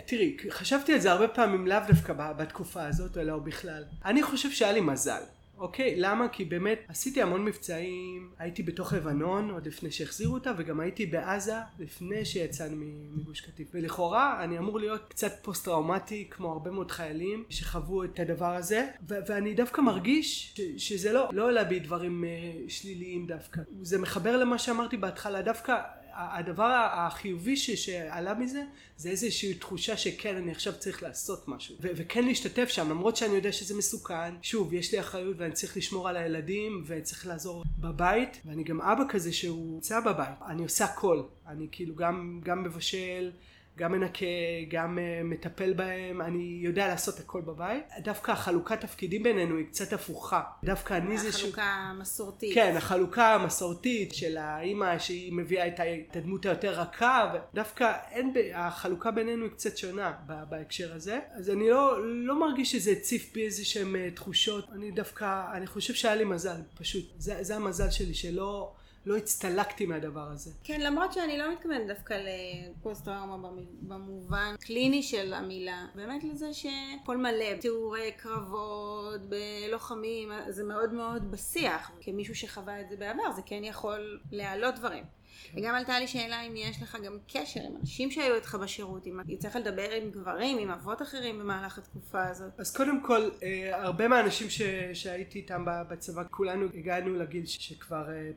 [0.06, 3.84] תראי, חשבתי על זה הרבה פעמים לאו דווקא בתקופה הזאת, אלא בכלל.
[4.04, 5.22] אני חושב שהיה לי מזל.
[5.60, 6.28] אוקיי, למה?
[6.28, 11.54] כי באמת עשיתי המון מבצעים, הייתי בתוך לבנון עוד לפני שהחזירו אותה וגם הייתי בעזה
[11.78, 12.76] לפני שיצאנו
[13.10, 18.20] מגוש קטיף ולכאורה אני אמור להיות קצת פוסט טראומטי כמו הרבה מאוד חיילים שחוו את
[18.20, 23.26] הדבר הזה ו- ואני דווקא מרגיש ש- שזה לא, לא עלה בי דברים uh, שליליים
[23.26, 25.76] דווקא זה מחבר למה שאמרתי בהתחלה דווקא
[26.14, 28.62] הדבר החיובי שעלה מזה
[28.96, 31.74] זה איזושהי תחושה שכן אני עכשיו צריך לעשות משהו.
[31.80, 34.34] ו- וכן להשתתף שם למרות שאני יודע שזה מסוכן.
[34.42, 38.40] שוב יש לי אחריות ואני צריך לשמור על הילדים וצריך לעזור בבית.
[38.44, 40.38] ואני גם אבא כזה שהוא נמצא בבית.
[40.46, 41.22] אני עושה הכל.
[41.46, 43.30] אני כאילו גם, גם מבשל
[43.78, 44.26] גם מנקה,
[44.68, 47.84] גם uh, מטפל בהם, אני יודע לעשות הכל בבית.
[48.04, 50.42] דווקא החלוקת תפקידים בינינו היא קצת הפוכה.
[50.64, 51.34] דווקא אני זה ש...
[51.34, 52.54] החלוקה המסורתית.
[52.54, 59.44] כן, החלוקה המסורתית של האימא שהיא מביאה את הדמות היותר רכה, ודווקא אין, החלוקה בינינו
[59.44, 60.12] היא קצת שונה
[60.48, 61.18] בהקשר הזה.
[61.32, 64.68] אז אני לא, לא מרגיש שזה הציף בי איזה שהן uh, תחושות.
[64.72, 67.04] אני דווקא, אני חושב שהיה לי מזל, פשוט.
[67.18, 68.72] זה, זה המזל שלי, שלא...
[69.06, 70.50] לא הצטלקתי מהדבר הזה.
[70.64, 73.48] כן, למרות שאני לא מתכוונת דווקא לפוסט טראומה
[73.82, 81.90] במובן קליני של המילה, באמת לזה שהכל מלא, תיאורי קרבות, בלוחמים, זה מאוד מאוד בשיח.
[82.00, 85.04] כמישהו שחווה את זה בעבר, זה כן יכול להעלות דברים.
[85.52, 85.58] כן.
[85.58, 89.20] וגם עלתה לי שאלה אם יש לך גם קשר עם אנשים שהיו איתך בשירות, אם
[89.28, 92.50] יצא לך לדבר עם גברים, עם אבות אחרים במהלך התקופה הזאת.
[92.58, 98.30] אז קודם כל, אה, הרבה מהאנשים ש, שהייתי איתם בצבא, כולנו הגענו לגיל שכבר, אה,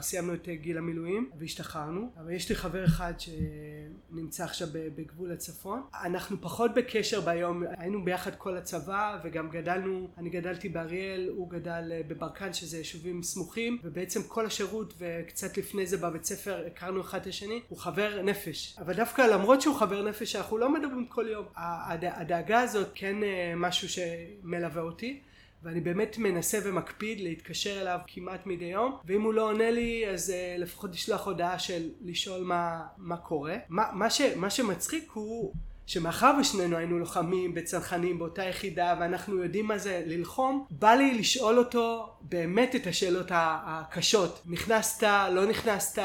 [0.00, 5.82] שכבר סיימנו את גיל המילואים והשתחררנו, אבל יש לי חבר אחד שנמצא עכשיו בגבול הצפון.
[6.04, 11.92] אנחנו פחות בקשר ביום, היינו ביחד כל הצבא וגם גדלנו, אני גדלתי באריאל, הוא גדל
[11.92, 17.20] אה, בברקן שזה יישובים סמוכים, ובעצם כל השירות וקצת לפני זה בבית ספר הכרנו אחד
[17.20, 18.76] את השני, הוא חבר נפש.
[18.78, 21.44] אבל דווקא למרות שהוא חבר נפש, אנחנו לא מדברים כל יום.
[21.56, 25.20] הדאגה הזאת כן אה, משהו שמלווה אותי.
[25.62, 30.30] ואני באמת מנסה ומקפיד להתקשר אליו כמעט מדי יום ואם הוא לא עונה לי אז
[30.30, 35.52] uh, לפחות לשלוח הודעה של לשאול מה, מה קורה מה, מה, ש, מה שמצחיק הוא
[35.90, 41.58] שמאחר ושנינו היינו לוחמים בצנחנים באותה יחידה ואנחנו יודעים מה זה ללחום, בא לי לשאול
[41.58, 44.42] אותו באמת את השאלות הקשות.
[44.46, 46.02] נכנסת, לא נכנסת,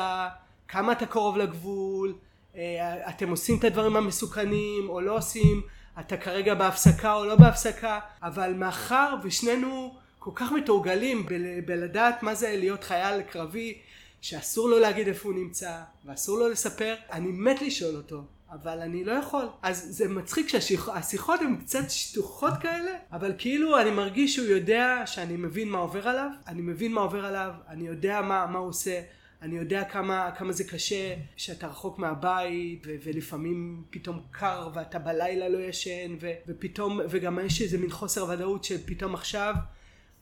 [0.67, 2.15] כמה אתה קרוב לגבול,
[2.55, 5.61] אה, אתם עושים את הדברים המסוכנים או לא עושים,
[5.99, 12.35] אתה כרגע בהפסקה או לא בהפסקה, אבל מאחר ושנינו כל כך מתורגלים בל, בלדעת מה
[12.35, 13.77] זה להיות חייל קרבי,
[14.21, 19.03] שאסור לו להגיד איפה הוא נמצא ואסור לו לספר, אני מת לשאול אותו אבל אני
[19.03, 19.45] לא יכול.
[19.61, 25.37] אז זה מצחיק שהשיחות הן קצת שטוחות כאלה, אבל כאילו אני מרגיש שהוא יודע שאני
[25.37, 29.01] מבין מה עובר עליו, אני מבין מה עובר עליו, אני יודע מה, מה הוא עושה.
[29.45, 35.49] אני יודע כמה, כמה זה קשה שאתה רחוק מהבית ו- ולפעמים פתאום קר ואתה בלילה
[35.49, 39.53] לא ישן ו- ופתאום וגם יש איזה מין חוסר ודאות שפתאום עכשיו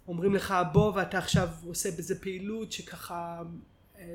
[0.08, 3.42] אומרים לך בוא ואתה עכשיו עושה בזה פעילות שככה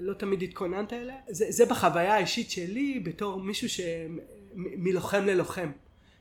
[0.01, 1.17] לא תמיד התכוננת אליה.
[1.29, 5.73] זה, זה בחוויה האישית שלי בתור מישהו שמלוחם ללוחם.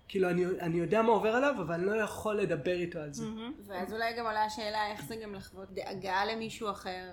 [0.07, 3.23] כאילו אני, אני יודע מה עובר עליו אבל אני לא יכול לדבר איתו על זה.
[3.23, 3.61] Mm-hmm.
[3.67, 7.09] ואז אולי גם עולה השאלה איך זה גם לחוות דאגה למישהו אחר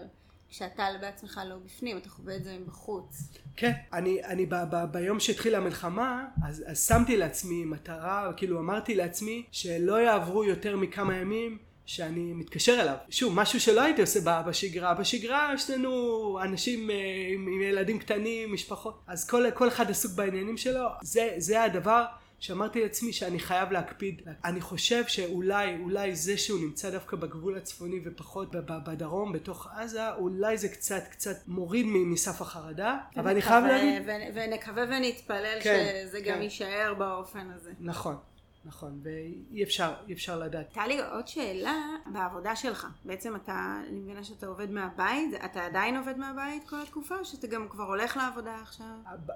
[0.54, 3.28] כשאתה בעצמך לא בפנים, אתה חווה את זה מבחוץ.
[3.56, 8.94] כן, אני, אני ב, ב, ביום שהתחילה המלחמה אז, אז שמתי לעצמי מטרה, כאילו אמרתי
[8.94, 12.96] לעצמי שלא יעברו יותר מכמה ימים שאני מתקשר אליו.
[13.10, 14.94] שוב, משהו שלא הייתי עושה בשגרה.
[14.94, 16.96] בשגרה יש לנו אנשים אה,
[17.34, 20.88] עם, עם ילדים קטנים, משפחות, אז כל, כל אחד עסוק בעניינים שלו.
[21.02, 22.04] זה, זה הדבר
[22.44, 24.22] שאמרתי לעצמי שאני חייב להקפיד.
[24.44, 30.58] אני חושב שאולי, אולי זה שהוא נמצא דווקא בגבול הצפוני ופחות בדרום, בתוך עזה, אולי
[30.58, 32.98] זה קצת, קצת מוריד מסף החרדה.
[33.16, 34.02] אבל אני חייב להגיד...
[34.34, 36.34] ונקווה ונתפלל כן, שזה כן.
[36.34, 37.72] גם יישאר באופן הזה.
[37.80, 38.16] נכון.
[38.64, 40.66] נכון, ואי אפשר, אי אפשר לדעת.
[40.66, 41.76] הייתה לי עוד שאלה
[42.12, 42.86] בעבודה שלך.
[43.04, 47.46] בעצם אתה, אני מבינה שאתה עובד מהבית, אתה עדיין עובד מהבית כל התקופה, או שאתה
[47.46, 48.86] גם כבר הולך לעבודה עכשיו?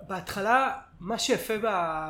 [0.09, 1.55] בהתחלה, מה שיפה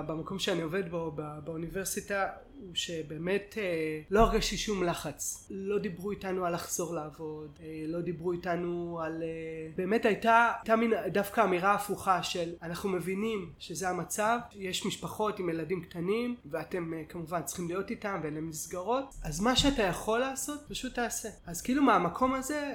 [0.06, 2.26] במקום שאני עובד בו, באוניברסיטה,
[2.60, 5.48] הוא שבאמת אה, לא הרגשתי שום לחץ.
[5.50, 9.22] לא דיברו איתנו על לחזור לעבוד, אה, לא דיברו איתנו על...
[9.22, 9.28] אה,
[9.76, 15.48] באמת הייתה, הייתה מין דווקא אמירה הפוכה של אנחנו מבינים שזה המצב, יש משפחות עם
[15.48, 20.60] ילדים קטנים ואתם כמובן צריכים להיות איתם ואין להם מסגרות, אז מה שאתה יכול לעשות
[20.68, 21.28] פשוט תעשה.
[21.46, 22.74] אז כאילו מהמקום הזה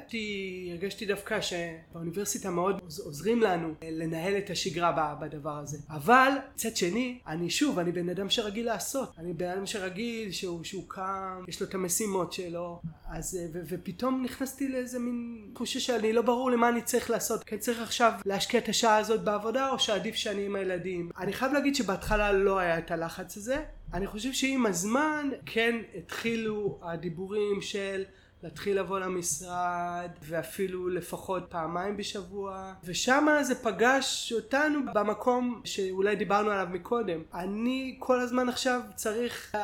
[0.72, 5.78] הרגשתי דווקא שבאוניברסיטה מאוד עוזרים לנו לנהל את השגרה בדבר הזה.
[5.90, 9.14] אבל מצד שני, אני שוב, אני בן אדם שרגיל לעשות.
[9.18, 14.24] אני בן אדם שרגיל שהוא, שהוא קם יש לו את המשימות שלו אז ו, ופתאום
[14.24, 18.12] נכנסתי לאיזה מין תחושה שאני לא ברור למה אני צריך לעשות כי אני צריך עכשיו
[18.26, 22.60] להשקיע את השעה הזאת בעבודה או שעדיף שאני עם הילדים אני חייב להגיד שבהתחלה לא
[22.60, 28.04] היה את הלחץ הזה אני חושב שעם הזמן כן התחילו הדיבורים של
[28.44, 32.74] להתחיל לבוא למשרד ואפילו לפחות פעמיים בשבוע.
[32.84, 37.22] ושם זה פגש אותנו במקום שאולי דיברנו עליו מקודם.
[37.34, 39.56] אני כל הזמן עכשיו צריך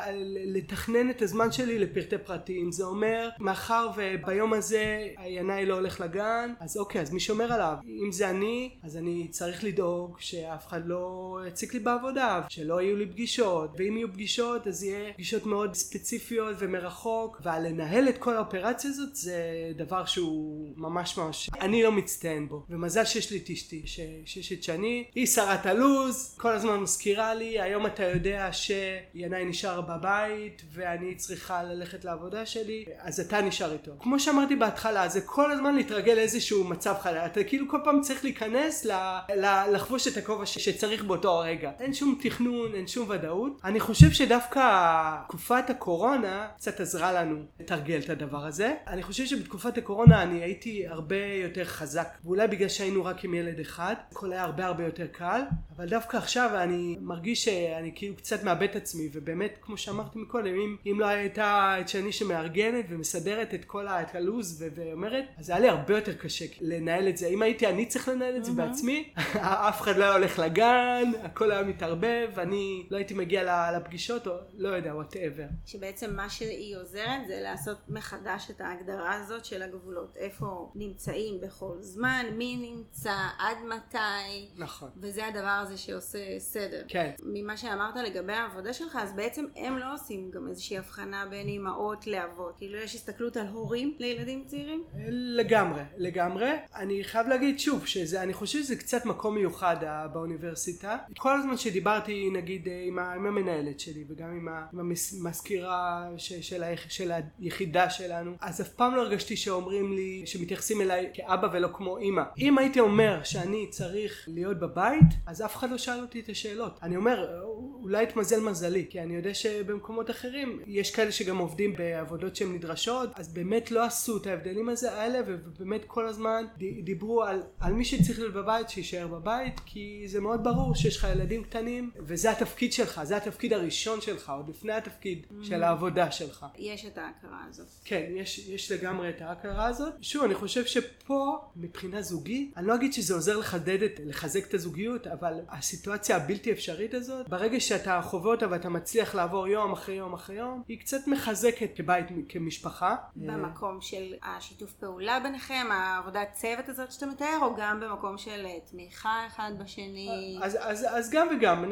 [0.46, 2.72] לתכנן את הזמן שלי לפרטי פרטים.
[2.72, 7.76] זה אומר מאחר וביום הזה ינאי לא הולך לגן אז אוקיי אז מי שומר עליו?
[8.06, 12.98] אם זה אני אז אני צריך לדאוג שאף אחד לא יציק לי בעבודה שלא יהיו
[12.98, 13.70] לי פגישות.
[13.78, 19.16] ואם יהיו פגישות אז יהיה פגישות מאוד ספציפיות ומרחוק ולנהל את כל האופרציה האופרציה הזאת
[19.16, 19.42] זה
[19.76, 22.64] דבר שהוא ממש ממש אני לא מצטיין בו.
[22.70, 23.84] ומזל שיש לי את אשתי
[24.26, 29.82] שיש את שני היא שרת הלו"ז כל הזמן מזכירה לי היום אתה יודע שינאי נשאר
[29.82, 32.86] בבית ואני צריכה ללכת לעבודה שלי.
[33.00, 33.92] אז אתה נשאר איתו.
[34.00, 38.24] כמו שאמרתי בהתחלה זה כל הזמן להתרגל לאיזשהו מצב חלל אתה כאילו כל פעם צריך
[38.24, 38.92] להיכנס ל,
[39.36, 41.72] ל, לחבוש את הכובע שצריך באותו הרגע.
[41.80, 43.60] אין שום תכנון אין שום ודאות.
[43.64, 48.74] אני חושב שדווקא תקופת הקורונה קצת עזרה לנו לתרגל את הדבר הזה הזה.
[48.88, 53.60] אני חושב שבתקופת הקורונה אני הייתי הרבה יותר חזק, ואולי בגלל שהיינו רק עם ילד
[53.60, 55.42] אחד, הכל היה הרבה הרבה יותר קל,
[55.76, 60.56] אבל דווקא עכשיו אני מרגיש שאני כאילו קצת מאבד את עצמי, ובאמת כמו שאמרתי מקודם,
[60.56, 65.60] אם, אם לא הייתה את שני שמארגנת ומסדרת את כל את הלו"ז ואומרת, אז היה
[65.60, 67.28] לי הרבה יותר קשה לנהל את זה.
[67.28, 69.14] אם הייתי אני צריך לנהל את זה בעצמי,
[69.70, 74.34] אף אחד לא היה הולך לגן, הכל היה מתערבב, אני לא הייתי מגיע לפגישות, או
[74.58, 75.46] לא יודע, whatever.
[75.66, 81.78] שבעצם מה שהיא עוזרת זה לעשות מחדש את ההגדרה הזאת של הגבולות, איפה נמצאים בכל
[81.80, 84.90] זמן, מי נמצא, עד מתי, נכון.
[84.98, 86.84] וזה הדבר הזה שעושה סדר.
[86.88, 87.12] כן.
[87.24, 92.08] ממה שאמרת לגבי העבודה שלך, אז בעצם הם לא עושים גם איזושהי הבחנה בין אימהות
[92.08, 94.84] לאבות, כאילו יש הסתכלות על הורים לילדים צעירים?
[95.10, 96.52] לגמרי, לגמרי.
[96.76, 99.76] אני חייב להגיד שוב, שזה, אני חושב שזה קצת מקום מיוחד
[100.14, 100.98] באוניברסיטה.
[101.18, 104.48] כל הזמן שדיברתי נגיד עם, עם המנהלת שלי וגם עם,
[104.80, 111.48] המזכירה של, של היחידה שלנו, אז אף פעם לא הרגשתי שאומרים לי, שמתייחסים אליי כאבא
[111.54, 112.24] ולא כמו אימא.
[112.38, 116.80] אם הייתי אומר שאני צריך להיות בבית, אז אף אחד לא שאל אותי את השאלות.
[116.84, 117.42] אני אומר,
[117.84, 123.10] אולי התמזל מזלי, כי אני יודע שבמקומות אחרים יש כאלה שגם עובדים בעבודות שהן נדרשות,
[123.16, 126.46] אז באמת לא עשו את ההבדלים האלה, ובאמת כל הזמן
[126.84, 131.08] דיברו על, על מי שצריך להיות בבית, שיישאר בבית, כי זה מאוד ברור שיש לך
[131.12, 135.46] ילדים קטנים, וזה התפקיד שלך, זה התפקיד הראשון שלך, עוד לפני התפקיד mm-hmm.
[135.46, 136.46] של העבודה שלך.
[136.58, 137.68] יש את ההכרה הזאת.
[137.86, 139.94] כן, יש, יש לגמרי את ההכרה הזאת.
[140.02, 144.54] שוב, אני חושב שפה, מבחינה זוגית, אני לא אגיד שזה עוזר לחדד את, לחזק את
[144.54, 149.96] הזוגיות, אבל הסיטואציה הבלתי אפשרית הזאת, ברגע שאתה חווה אותה ואתה מצליח לעבור יום אחרי
[149.96, 152.96] יום אחרי יום, היא קצת מחזקת כבית, כמשפחה.
[153.16, 159.28] במקום של השיתוף פעולה ביניכם, העבודת צוות הזאת שאתה מתאר, או גם במקום של תמיכה
[159.28, 160.40] אחד בשני?
[160.42, 161.72] אז, אז, אז גם וגם.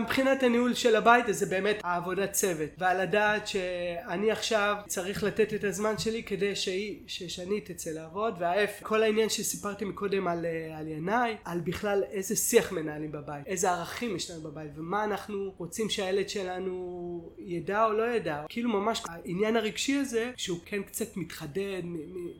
[0.00, 2.70] מבחינת הניהול של הבית, זה באמת העבודת צוות.
[2.78, 8.86] ועל הדעת שאני עכשיו צריך לתת את הזמן שלי כדי שהיא, ששני תצא לעבוד, וההפך.
[8.86, 13.70] כל העניין שסיפרתי מקודם על, אה, על ינאי, על בכלל איזה שיח מנהלים בבית, איזה
[13.70, 18.44] ערכים יש לנו בבית, ומה אנחנו רוצים שהילד שלנו ידע או לא ידע.
[18.48, 21.82] כאילו ממש העניין הרגשי הזה, שהוא כן קצת מתחדד,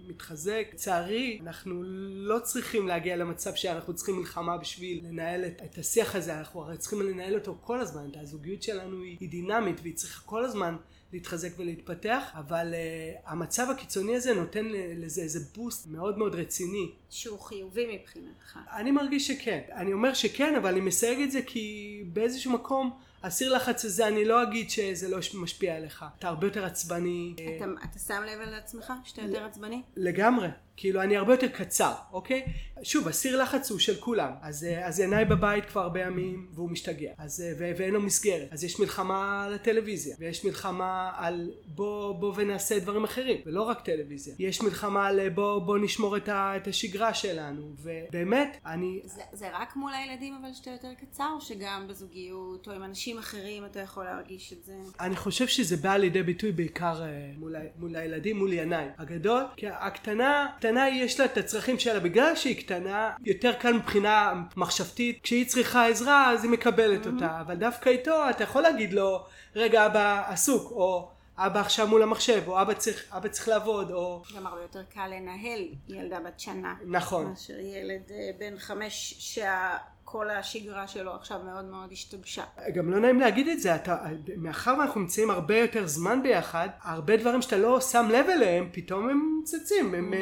[0.08, 0.66] מתחזק.
[0.72, 6.38] לצערי, אנחנו לא צריכים להגיע למצב שאנחנו צריכים מלחמה בשביל לנהל את, את השיח הזה,
[6.38, 10.22] אנחנו הרי צריכים לנהל אותו כל הזמן, את הזוגיות שלנו היא, היא דינמית והיא צריכה
[10.26, 10.76] כל הזמן
[11.12, 16.92] להתחזק ולהתפתח, אבל uh, המצב הקיצוני הזה נותן לזה איזה בוסט מאוד מאוד רציני.
[17.10, 18.58] שהוא חיובי מבחינתך.
[18.72, 19.60] אני מרגיש שכן.
[19.72, 24.24] אני אומר שכן, אבל אני מסייג את זה כי באיזשהו מקום הסיר לחץ הזה אני
[24.24, 26.04] לא אגיד שזה לא משפיע עליך.
[26.18, 27.34] אתה הרבה יותר עצבני.
[27.56, 29.82] אתה, אתה שם לב על עצמך שאתה יותר עצבני?
[29.96, 30.48] לגמרי.
[30.80, 32.44] כאילו אני הרבה יותר קצר, אוקיי?
[32.82, 34.30] שוב, הסיר לחץ הוא של כולם.
[34.42, 37.10] אז, אה, אז עיניי בבית כבר הרבה ימים והוא משתגע.
[37.18, 38.48] אז, אה, ו- ואין לו מסגרת.
[38.50, 40.16] אז יש מלחמה על הטלוויזיה.
[40.18, 43.40] ויש מלחמה על בוא, בוא ונעשה דברים אחרים.
[43.46, 44.34] ולא רק טלוויזיה.
[44.38, 47.72] יש מלחמה על אה, בוא, בוא נשמור את, ה- את השגרה שלנו.
[47.82, 49.00] ובאמת, אני...
[49.04, 53.18] זה, זה רק מול הילדים אבל שאתה יותר קצר, או שגם בזוגיות, או עם אנשים
[53.18, 54.72] אחרים אתה יכול להרגיש את זה?
[55.00, 57.02] אני חושב שזה בא לידי ביטוי בעיקר
[57.38, 58.86] מול, מול הילדים, מול ינאי.
[58.98, 60.46] הגדול, כי הקטנה...
[60.70, 65.86] קטנה יש לה את הצרכים שלה בגלל שהיא קטנה יותר קל מבחינה מחשבתית כשהיא צריכה
[65.86, 67.08] עזרה אז היא מקבלת mm-hmm.
[67.08, 69.24] אותה אבל דווקא איתו אתה יכול להגיד לו
[69.56, 74.22] רגע אבא עסוק או אבא עכשיו מול המחשב או אבא צריך, אבא צריך לעבוד או
[74.36, 79.76] גם הרבה יותר קל לנהל ילדה בת שנה נכון מאשר ילד אה, בן חמש שה...
[80.12, 82.44] כל השגרה שלו עכשיו מאוד מאוד השתבשה.
[82.74, 83.96] גם לא נעים להגיד את זה, אתה,
[84.36, 89.08] מאחר ואנחנו נמצאים הרבה יותר זמן ביחד, הרבה דברים שאתה לא שם לב אליהם, פתאום
[89.08, 90.16] הם צצים, הם, mm.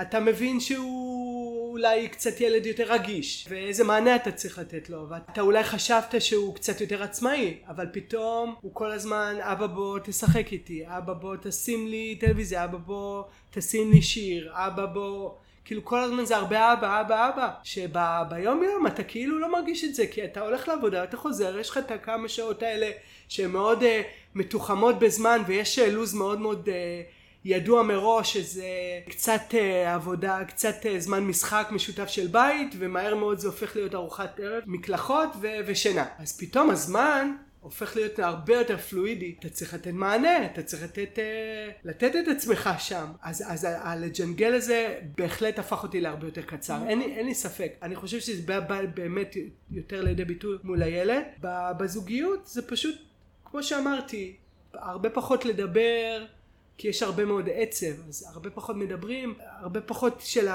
[0.00, 5.40] אתה מבין שהוא אולי קצת ילד יותר רגיש, ואיזה מענה אתה צריך לתת לו, ואתה
[5.40, 10.84] אולי חשבת שהוא קצת יותר עצמאי, אבל פתאום הוא כל הזמן, אבא בוא תשחק איתי,
[10.86, 15.30] אבא בוא תשים לי טלוויזיה, אבא בוא תשים לי שיר, אבא בוא...
[15.64, 19.94] כאילו כל הזמן זה הרבה אבא, אבא, אבא, שביום יום אתה כאילו לא מרגיש את
[19.94, 22.90] זה, כי אתה הולך לעבודה, אתה חוזר, יש לך את הכמה שעות האלה
[23.28, 23.84] שהן מאוד uh,
[24.34, 26.72] מתוחמות בזמן, ויש uh, לו"ז מאוד מאוד uh,
[27.50, 28.68] ידוע מראש, שזה
[29.08, 33.94] קצת uh, עבודה, קצת uh, זמן משחק משותף של בית, ומהר מאוד זה הופך להיות
[33.94, 36.06] ארוחת ערב, מקלחות ו- ושינה.
[36.18, 41.18] אז פתאום הזמן הופך להיות הרבה יותר פלואידי, אתה צריך לתת מענה, אתה צריך לתת,
[41.18, 43.06] אה, לתת את עצמך שם.
[43.22, 47.72] אז, אז הלג'נגל הזה בהחלט הפך אותי להרבה יותר קצר, אין, אין לי ספק.
[47.82, 49.36] אני חושב שזה בא באמת
[49.70, 51.22] יותר לידי ביטוי מול הילד.
[51.78, 52.94] בזוגיות זה פשוט,
[53.44, 54.36] כמו שאמרתי,
[54.74, 56.26] הרבה פחות לדבר,
[56.78, 60.48] כי יש הרבה מאוד עצב, אז הרבה פחות מדברים, הרבה פחות של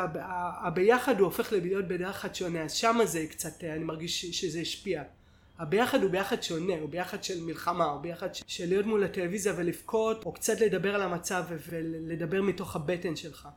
[0.64, 1.86] הביחד הוא הופך להיות
[2.22, 5.04] כלל שונה, אז שמה זה קצת, אני מרגיש שזה השפיע.
[5.60, 10.26] הביחד הוא ביחד שונה, הוא ביחד של מלחמה, הוא ביחד של להיות מול הטלוויזיה ולבכות,
[10.26, 13.48] או קצת לדבר על המצב ולדבר מתוך הבטן שלך.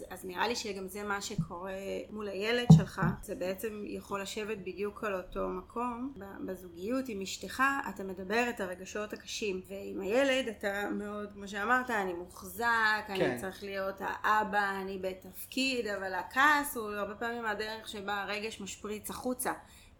[0.00, 1.72] אז, אז נראה לי שגם זה מה שקורה
[2.10, 6.14] מול הילד שלך, זה בעצם יכול לשבת בדיוק על אותו מקום.
[6.46, 12.12] בזוגיות עם אשתך אתה מדבר את הרגשות הקשים, ועם הילד אתה מאוד, כמו שאמרת, אני
[12.12, 13.12] מוחזק, כן.
[13.12, 19.10] אני צריך להיות האבא, אני בתפקיד, אבל הכעס הוא הרבה פעמים הדרך שבה הרגש משפריץ
[19.10, 19.52] החוצה.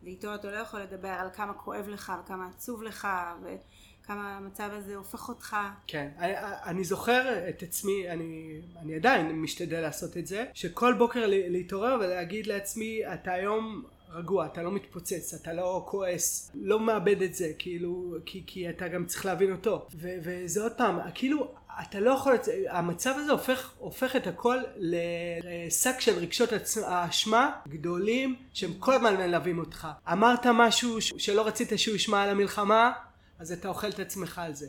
[0.02, 3.08] ואיתו אתה לא יכול לדבר על כמה כואב לך וכמה עצוב לך
[4.10, 5.56] וכמה המצב הזה הופך אותך.
[5.86, 6.32] כן, אני,
[6.64, 12.46] אני זוכר את עצמי, אני, אני עדיין משתדל לעשות את זה, שכל בוקר להתעורר ולהגיד
[12.46, 18.16] לעצמי, אתה היום רגוע, אתה לא מתפוצץ, אתה לא כועס, לא מאבד את זה, כאילו,
[18.26, 19.86] כי, כי אתה גם צריך להבין אותו.
[19.94, 22.32] ו, וזה עוד פעם, כאילו, אתה לא יכול,
[22.68, 26.50] המצב הזה הופך, הופך את הכל לשק של רגשות
[26.86, 29.88] האשמה גדולים שהם כל הזמן מלווים אותך.
[30.12, 32.92] אמרת משהו שלא רצית שהוא ישמע על המלחמה,
[33.40, 34.66] אז אתה אוכל את עצמך על זה.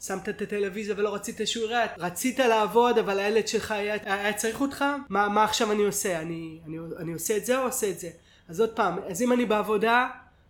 [0.00, 4.60] שמת את הטלוויזיה ולא רצית שהוא יראה, רצית לעבוד אבל הילד שלך היה, היה צריך
[4.60, 6.20] אותך, מה, מה עכשיו אני עושה?
[6.20, 8.10] אני, אני, אני עושה את זה או עושה את זה?
[8.48, 10.08] אז עוד פעם, אז אם אני בעבודה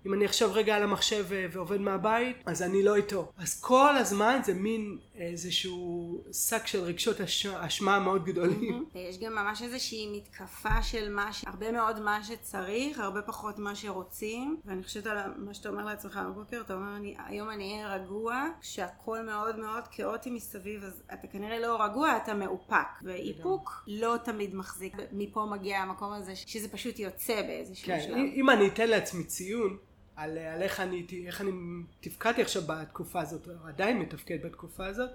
[0.09, 3.33] אם אני עכשיו רגע על המחשב ועובד מהבית, אז אני לא איתו.
[3.37, 7.17] אז כל הזמן זה מין איזשהו שק של רגשות
[7.61, 8.85] אשמה מאוד גדולים.
[8.95, 11.45] יש גם ממש איזושהי מתקפה של מה ש...
[11.47, 14.57] הרבה מאוד מה שצריך, הרבה פחות מה שרוצים.
[14.65, 18.47] ואני חושבת על מה שאתה אומר לעצמך בבוקר, אתה אומר, אני, היום אני אהיה רגוע,
[18.61, 23.03] שהכל מאוד מאוד כאוטי מסביב, אז אתה כנראה לא רגוע, אתה מאופק.
[23.03, 24.97] ואיפוק לא תמיד מחזיק.
[25.13, 28.17] מפה מגיע המקום הזה, שזה פשוט יוצא באיזשהו כן, שלב.
[28.17, 29.77] אם אני אתן לעצמי ציון,
[30.19, 31.51] על, על איך, אני, איך אני
[32.01, 35.11] תפקדתי עכשיו בתקופה הזאת, או עדיין מתפקד בתקופה הזאת,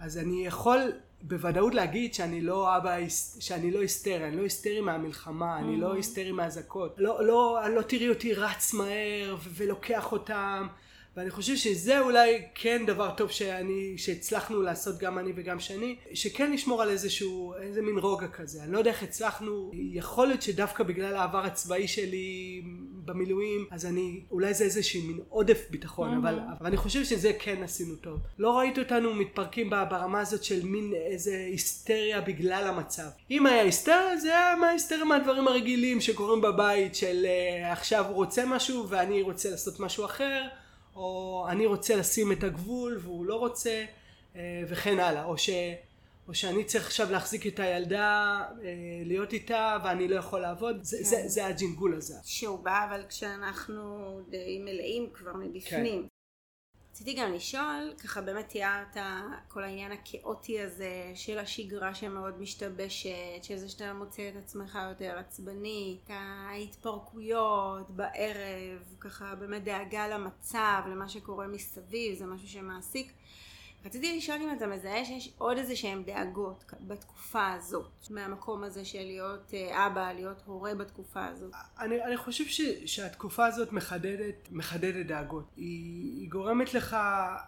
[0.00, 2.96] אז אני יכול בוודאות להגיד שאני לא אבא,
[3.40, 5.96] שאני לא היסטרי, אני לא היסטרי מהמלחמה, אני לא mm-hmm.
[5.96, 10.66] היסטרי מהאזעקות, לא, לא, לא תראי אותי רץ מהר ולוקח אותם
[11.16, 16.52] ואני חושב שזה אולי כן דבר טוב שאני, שהצלחנו לעשות גם אני וגם שני, שכן
[16.52, 18.62] לשמור על איזשהו, איזה מין רוגע כזה.
[18.62, 22.62] אני לא יודע איך הצלחנו, יכול להיות שדווקא בגלל העבר הצבאי שלי
[23.04, 26.16] במילואים, אז אני, אולי זה איזשהו מין עודף ביטחון.
[26.16, 28.20] אבל, אבל אני חושב שזה כן עשינו טוב.
[28.38, 33.08] לא ראית אותנו מתפרקים ברמה הזאת של מין איזה היסטריה בגלל המצב.
[33.30, 38.46] אם היה היסטריה, זה היה מההיסטריה מהדברים הרגילים שקורים בבית, של uh, עכשיו הוא רוצה
[38.46, 40.42] משהו ואני רוצה לעשות משהו אחר.
[40.96, 43.84] או אני רוצה לשים את הגבול והוא לא רוצה
[44.36, 45.50] אה, וכן הלאה או, ש,
[46.28, 50.96] או שאני צריך עכשיו להחזיק את הילדה אה, להיות איתה ואני לא יכול לעבוד זה,
[50.96, 51.04] כן.
[51.04, 56.13] זה, זה הג'ינגול הזה שהוא בא אבל כשאנחנו די מלאים כבר מבפנים כן.
[56.94, 58.96] רציתי גם לשאול, ככה באמת תיארת
[59.48, 65.18] כל העניין הכאוטי הזה של השגרה שמאוד משתבשת, של זה שאתה מוצא את עצמך יותר
[65.18, 73.12] עצבני, את ההתפרקויות בערב, ככה באמת דאגה למצב, למה שקורה מסביב, זה משהו שמעסיק.
[73.84, 79.02] רציתי לשאול אם אתה מזהה שיש עוד איזה שהם דאגות בתקופה הזאת, מהמקום הזה של
[79.02, 81.52] להיות אה, אבא, להיות הורה בתקופה הזאת.
[81.78, 85.44] אני, אני חושב ש, שהתקופה הזאת מחדדת, מחדדת דאגות.
[85.56, 86.96] היא, היא גורמת לך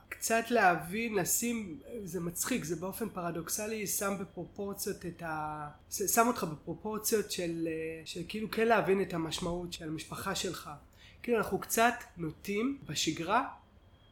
[0.08, 5.68] קצת להבין, לשים, זה מצחיק, זה באופן פרדוקסלי שם בפרופורציות את ה...
[5.90, 10.70] שם אותך בפרופורציות של, אה, של כאילו כן להבין את המשמעות של המשפחה שלך.
[11.22, 13.48] כאילו אנחנו קצת נוטים בשגרה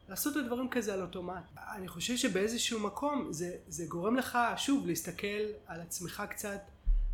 [0.09, 1.43] לעשות את הדברים כזה על אוטומט.
[1.75, 6.61] אני חושב שבאיזשהו מקום זה, זה גורם לך שוב להסתכל על עצמך קצת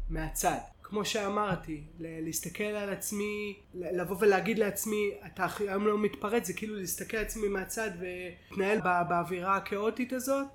[0.09, 0.57] מהצד.
[0.83, 7.17] כמו שאמרתי, להסתכל על עצמי, לבוא ולהגיד לעצמי, אתה היום לא מתפרץ, זה כאילו להסתכל
[7.17, 8.79] על עצמי מהצד ולהתנהל
[9.09, 10.47] באווירה הכאוטית הזאת,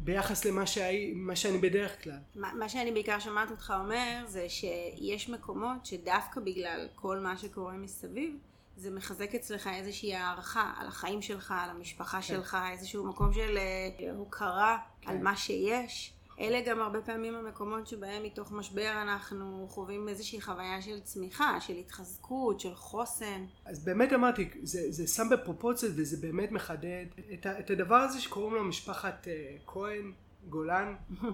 [0.00, 2.18] ביחס למה שהי, שאני בדרך כלל.
[2.34, 7.72] מה, מה שאני בעיקר שמעת אותך אומר, זה שיש מקומות שדווקא בגלל כל מה שקורה
[7.72, 8.36] מסביב,
[8.80, 12.22] זה מחזק אצלך איזושהי הערכה על החיים שלך, על המשפחה כן.
[12.22, 15.10] שלך, איזשהו מקום של אה, הוקרה כן.
[15.10, 16.14] על מה שיש.
[16.40, 21.72] אלה גם הרבה פעמים המקומות שבהם מתוך משבר אנחנו חווים איזושהי חוויה של צמיחה, של
[21.72, 23.44] התחזקות, של חוסן.
[23.64, 28.54] אז באמת אמרתי, זה, זה שם בפרופורציות וזה באמת מחדד את, את הדבר הזה שקוראים
[28.54, 30.12] לו משפחת uh, כהן,
[30.48, 30.94] גולן,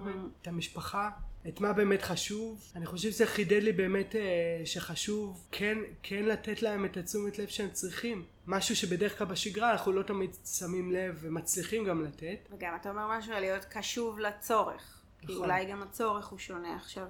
[0.41, 1.09] את המשפחה,
[1.47, 2.71] את מה באמת חשוב.
[2.75, 4.17] אני חושב שזה חידד לי באמת uh,
[4.65, 8.25] שחשוב כן, כן לתת להם את התשומת לב שהם צריכים.
[8.47, 12.49] משהו שבדרך כלל בשגרה אנחנו לא תמיד שמים לב ומצליחים גם לתת.
[12.51, 15.01] וגם אתה אומר משהו על להיות קשוב לצורך.
[15.19, 15.37] כי נכון.
[15.37, 17.07] אולי גם הצורך הוא שונה עכשיו.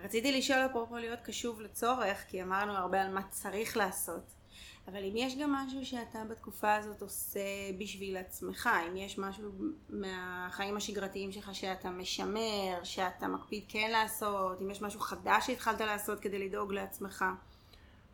[0.00, 4.32] רציתי לשאול אפרופו להיות קשוב לצורך, כי אמרנו הרבה על מה צריך לעשות.
[4.88, 7.40] אבל אם יש גם משהו שאתה בתקופה הזאת עושה
[7.78, 9.50] בשביל עצמך, אם יש משהו
[9.88, 16.20] מהחיים השגרתיים שלך שאתה משמר, שאתה מקפיד כן לעשות, אם יש משהו חדש שהתחלת לעשות
[16.20, 17.24] כדי לדאוג לעצמך.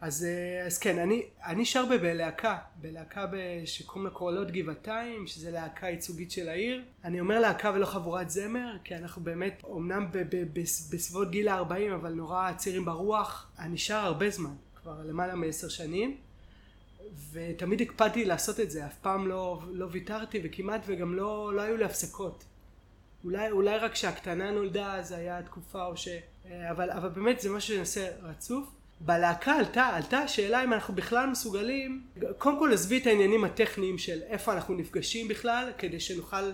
[0.03, 3.27] אז, אה, אז כן, אני, אני שר בלהקה, בלהקה
[3.65, 6.85] שקוראים לה קורלות גבעתיים, שזה להקה ייצוגית של העיר.
[7.05, 10.07] אני אומר להקה ולא חבורת זמר, כי אנחנו באמת, אמנם
[10.91, 13.53] בסביבות גיל ה-40, אבל נורא צעירים ברוח.
[13.59, 16.17] אני שר הרבה זמן, כבר למעלה מעשר שנים,
[17.33, 21.77] ותמיד הקפדתי לעשות את זה, אף פעם לא, לא ויתרתי, וכמעט וגם לא, לא היו
[21.77, 22.45] לי הפסקות.
[23.25, 26.09] אולי, אולי רק כשהקטנה נולדה זה היה תקופה או ש...
[26.71, 28.69] אבל, אבל באמת זה משהו שאני עושה רצוף.
[29.01, 32.03] בלהקה עלתה, עלתה השאלה אם אנחנו בכלל מסוגלים,
[32.39, 36.51] קודם כל עזבי את העניינים הטכניים של איפה אנחנו נפגשים בכלל, כדי שנוכל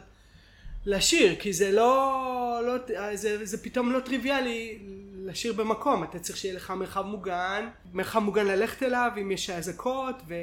[0.87, 4.79] לשיר, כי זה לא, לא זה, זה פתאום לא טריוויאלי
[5.29, 10.17] לשיר במקום, אתה צריך שיהיה לך מרחב מוגן, מרחב מוגן ללכת אליו, אם יש אזעקות
[10.29, 10.35] ו,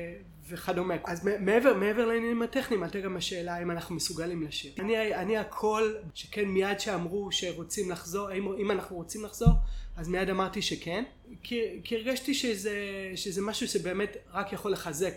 [0.49, 0.93] וכדומה.
[1.05, 4.73] אז מעבר, מעבר לעניינים הטכניים, עלתה גם השאלה אם אנחנו מסוגלים לשיר.
[4.79, 9.49] אני, אני הכל, שכן מיד שאמרו שרוצים לחזור, אם, אם אנחנו רוצים לחזור,
[9.97, 11.03] אז מיד אמרתי שכן,
[11.43, 12.75] כי, כי הרגשתי שזה,
[13.15, 15.13] שזה משהו שבאמת רק יכול לחזק.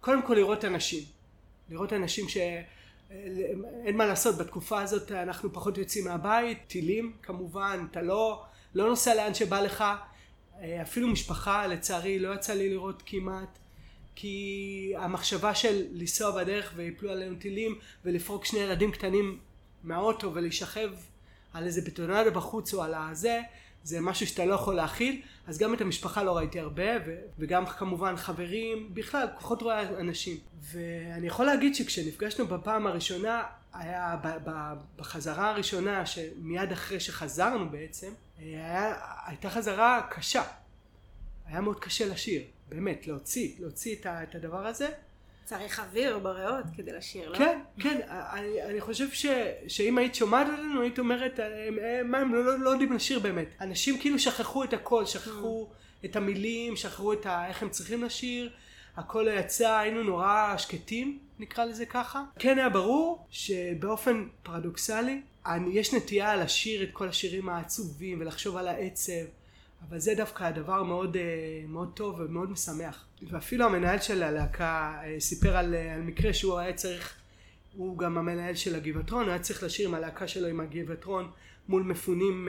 [0.00, 1.02] קודם כל לראות אנשים,
[1.70, 8.44] לראות אנשים שאין מה לעשות, בתקופה הזאת אנחנו פחות יוצאים מהבית, טילים כמובן, אתה לא,
[8.74, 9.84] לא נוסע לאן שבא לך,
[10.82, 13.58] אפילו משפחה לצערי לא יצא לי לראות כמעט,
[14.14, 19.38] כי המחשבה של לנסוע בדרך ויפלו עלינו טילים ולפרוק שני ילדים קטנים
[19.84, 20.90] מהאוטו ולהישכב
[21.54, 23.40] על איזה בטונדה בחוץ או על הזה,
[23.84, 27.66] זה משהו שאתה לא יכול להכיל, אז גם את המשפחה לא ראיתי הרבה, ו- וגם
[27.66, 30.36] כמובן חברים, בכלל, פחות רואה אנשים.
[30.60, 33.42] ואני יכול להגיד שכשנפגשנו בפעם הראשונה,
[33.72, 38.94] היה ב- ב- בחזרה הראשונה, שמיד אחרי שחזרנו בעצם, היה,
[39.26, 40.42] הייתה חזרה קשה.
[41.46, 44.88] היה מאוד קשה לשיר, באמת, להוציא, להוציא את, ה- את הדבר הזה.
[45.44, 47.38] צריך אוויר בריאות כדי לשיר, לא?
[47.38, 49.26] כן, כן, אני, אני חושב ש,
[49.68, 51.40] שאם היית שומעת עלינו, היית אומרת,
[52.04, 53.46] מה הם לא, לא, לא יודעים לשיר באמת.
[53.60, 55.68] אנשים כאילו שכחו את הכל, שכחו.
[56.04, 58.50] את המילים, שכחו את ה, איך הם צריכים לשיר,
[58.98, 62.22] הכל יצא, היינו נורא שקטים, נקרא לזה ככה.
[62.38, 68.68] כן היה ברור שבאופן פרדוקסלי, אני, יש נטייה לשיר את כל השירים העצובים ולחשוב על
[68.68, 69.12] העצב.
[69.88, 71.22] אבל זה דווקא הדבר מאוד, אה,
[71.68, 73.04] מאוד טוב ומאוד משמח.
[73.30, 77.14] ואפילו המנהל של הלהקה אה, סיפר על, אה, על מקרה שהוא היה צריך,
[77.76, 81.30] הוא גם המנהל של הגבעתרון, הוא היה צריך לשיר עם הלהקה שלו עם הגבעתרון
[81.68, 82.48] מול מפונים,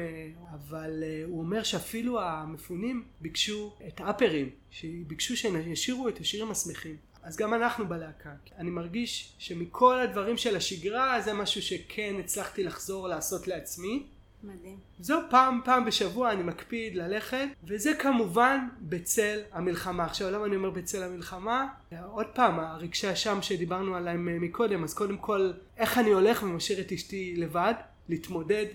[0.53, 6.95] אבל הוא אומר שאפילו המפונים ביקשו את האפרים, שביקשו שישירו את השירים השמחים.
[7.23, 8.29] אז גם אנחנו בלהקה.
[8.57, 14.03] אני מרגיש שמכל הדברים של השגרה זה משהו שכן הצלחתי לחזור לעשות לעצמי.
[14.43, 14.77] מדהים.
[14.99, 20.05] זו פעם, פעם בשבוע אני מקפיד ללכת, וזה כמובן בצל המלחמה.
[20.05, 21.67] עכשיו למה אני אומר בצל המלחמה?
[22.11, 26.81] עוד פעם, הרגשי אשם שדיברנו עליהם אה, מקודם, אז קודם כל, איך אני הולך ומשאיר
[26.81, 27.73] את אשתי לבד,
[28.09, 28.65] להתמודד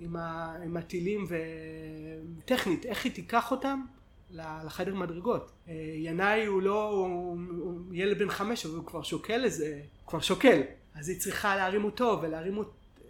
[0.00, 1.26] עם, ה, עם הטילים
[2.38, 3.80] וטכנית, איך היא תיקח אותם
[4.30, 5.52] לחדר מדרגות.
[5.68, 10.20] אה, ינאי הוא לא, הוא, הוא ילד בן חמש, אבל הוא כבר שוקל איזה, כבר
[10.20, 10.60] שוקל.
[10.94, 12.58] אז היא צריכה להרים אותו ולהרים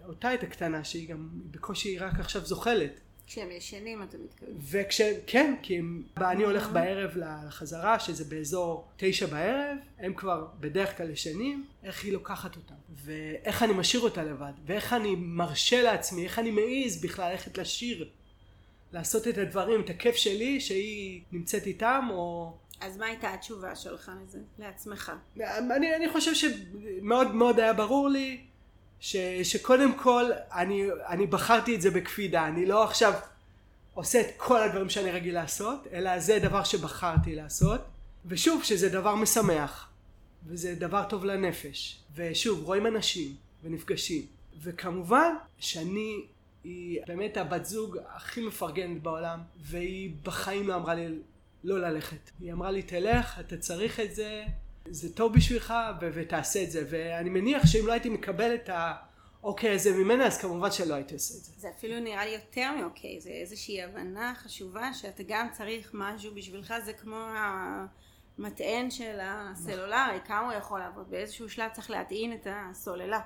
[0.04, 3.00] אותה את הקטנה שהיא גם בקושי רק עכשיו זוחלת.
[3.26, 4.54] כשהם ישנים אתה מתכוון.
[4.70, 5.00] וכש...
[5.26, 6.02] כן, כי הם...
[6.16, 12.12] אני הולך בערב לחזרה שזה באזור תשע בערב, הם כבר בדרך כלל ישנים, איך היא
[12.12, 12.74] לוקחת אותם,
[13.04, 18.08] ואיך אני משאיר אותה לבד, ואיך אני מרשה לעצמי, איך אני מעז בכלל ללכת לשיר,
[18.92, 22.54] לעשות את הדברים, את הכיף שלי שהיא נמצאת איתם, או...
[22.80, 25.12] אז מה הייתה התשובה שלך לזה, לעצמך?
[25.40, 28.40] אני, אני חושב שמאוד מאוד היה ברור לי
[29.00, 33.12] ש, שקודם כל אני, אני בחרתי את זה בקפידה, אני לא עכשיו
[33.94, 37.80] עושה את כל הדברים שאני רגיל לעשות, אלא זה דבר שבחרתי לעשות,
[38.26, 39.88] ושוב, שזה דבר משמח,
[40.46, 44.22] וזה דבר טוב לנפש, ושוב, רואים אנשים, ונפגשים,
[44.62, 46.24] וכמובן שאני
[46.64, 51.08] היא באמת הבת זוג הכי מפרגנת בעולם, והיא בחיים לא אמרה לי
[51.64, 52.30] לא ללכת.
[52.40, 54.44] היא אמרה לי, תלך, אתה צריך את זה,
[54.90, 56.84] זה טוב בשבילך, ו- ותעשה את זה.
[56.90, 61.34] ואני מניח שאם לא הייתי מקבל את האוקיי הזה ממנה, אז כמובן שלא הייתי עושה
[61.38, 61.52] את זה.
[61.56, 66.74] זה אפילו נראה לי יותר מאוקיי, זה איזושהי הבנה חשובה שאתה גם צריך משהו בשבילך,
[66.84, 67.26] זה כמו
[68.38, 73.20] המטען של הסלולרי, כמה הוא יכול לעבוד, באיזשהו שלב צריך להטעין את הסוללה.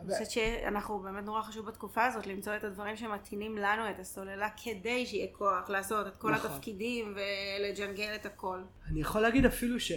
[0.00, 4.48] אני חושבת שאנחנו באמת נורא חשוב בתקופה הזאת למצוא את הדברים שמתאינים לנו את הסוללה
[4.62, 6.50] כדי שיהיה כוח לעשות את כל נכון.
[6.50, 8.58] התפקידים ולג'נגל את הכל.
[8.90, 9.92] אני יכול להגיד אפילו ש...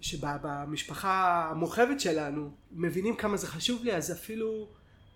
[0.00, 4.68] שבמשפחה המורחבת שלנו מבינים כמה זה חשוב לי אז אפילו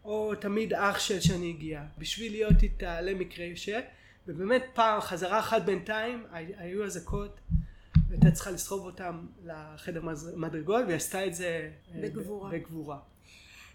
[0.05, 3.69] או תמיד אח של שאני הגיע בשביל להיות איתה למקרה ש...
[4.27, 7.41] ובאמת פעם חזרה אחת בינתיים היו אזעקות
[8.09, 10.03] והייתה צריכה לסחוב אותם לחדר
[10.37, 12.51] מדרגות והיא עשתה את זה אה, בגבורה.
[12.51, 12.99] בגבורה.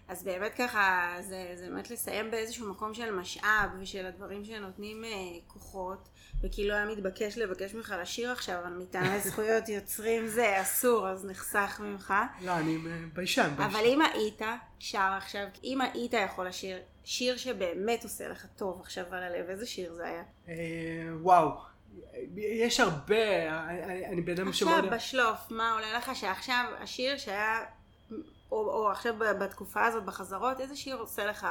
[0.08, 5.10] אז באמת ככה, זה, זה באמת לסיים באיזשהו מקום של משאב ושל הדברים שנותנים אה,
[5.46, 6.08] כוחות,
[6.42, 11.80] וכאילו היה מתבקש לבקש ממך לשיר עכשיו, אבל מטעמי זכויות יוצרים זה אסור, אז נחסך
[11.84, 12.14] ממך.
[12.40, 12.78] לא, אני
[13.12, 13.50] ביישן.
[13.56, 14.42] אבל אם היית
[14.78, 19.66] שר עכשיו, אם היית יכול לשיר שיר שבאמת עושה לך טוב עכשיו על הלב, איזה
[19.66, 20.22] שיר זה היה?
[20.48, 20.54] אה,
[21.20, 21.74] וואו.
[22.36, 23.16] יש הרבה,
[24.12, 24.74] אני בן אדם שמאוד...
[24.78, 27.64] עכשיו בשלוף, מה עולה לך שעכשיו השיר שהיה
[28.10, 31.46] או, או עכשיו בתקופה הזאת בחזרות, איזה שיר עושה לך,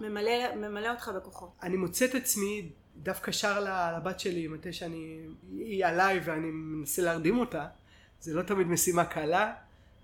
[0.00, 1.50] ממלא, ממלא אותך בכוחות?
[1.62, 3.60] אני מוצא את עצמי דווקא שר
[3.96, 7.66] לבת שלי מתי שאני, היא עליי ואני מנסה להרדים אותה,
[8.20, 9.54] זה לא תמיד משימה קלה,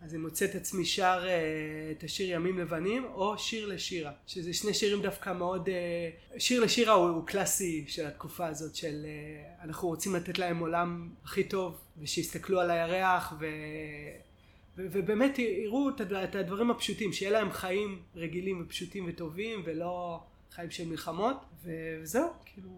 [0.05, 4.53] אז אני מוצא את עצמי שר uh, את השיר ימים לבנים או שיר לשירה שזה
[4.53, 9.65] שני שירים דווקא מאוד uh, שיר לשירה הוא, הוא קלאסי של התקופה הזאת של uh,
[9.65, 13.47] אנחנו רוצים לתת להם עולם הכי טוב ושיסתכלו על הירח ו...
[14.77, 15.89] ובאמת יראו
[16.25, 20.21] את הדברים הפשוטים, שיהיה להם חיים רגילים ופשוטים וטובים ולא
[20.51, 22.71] חיים של מלחמות וזהו, כאילו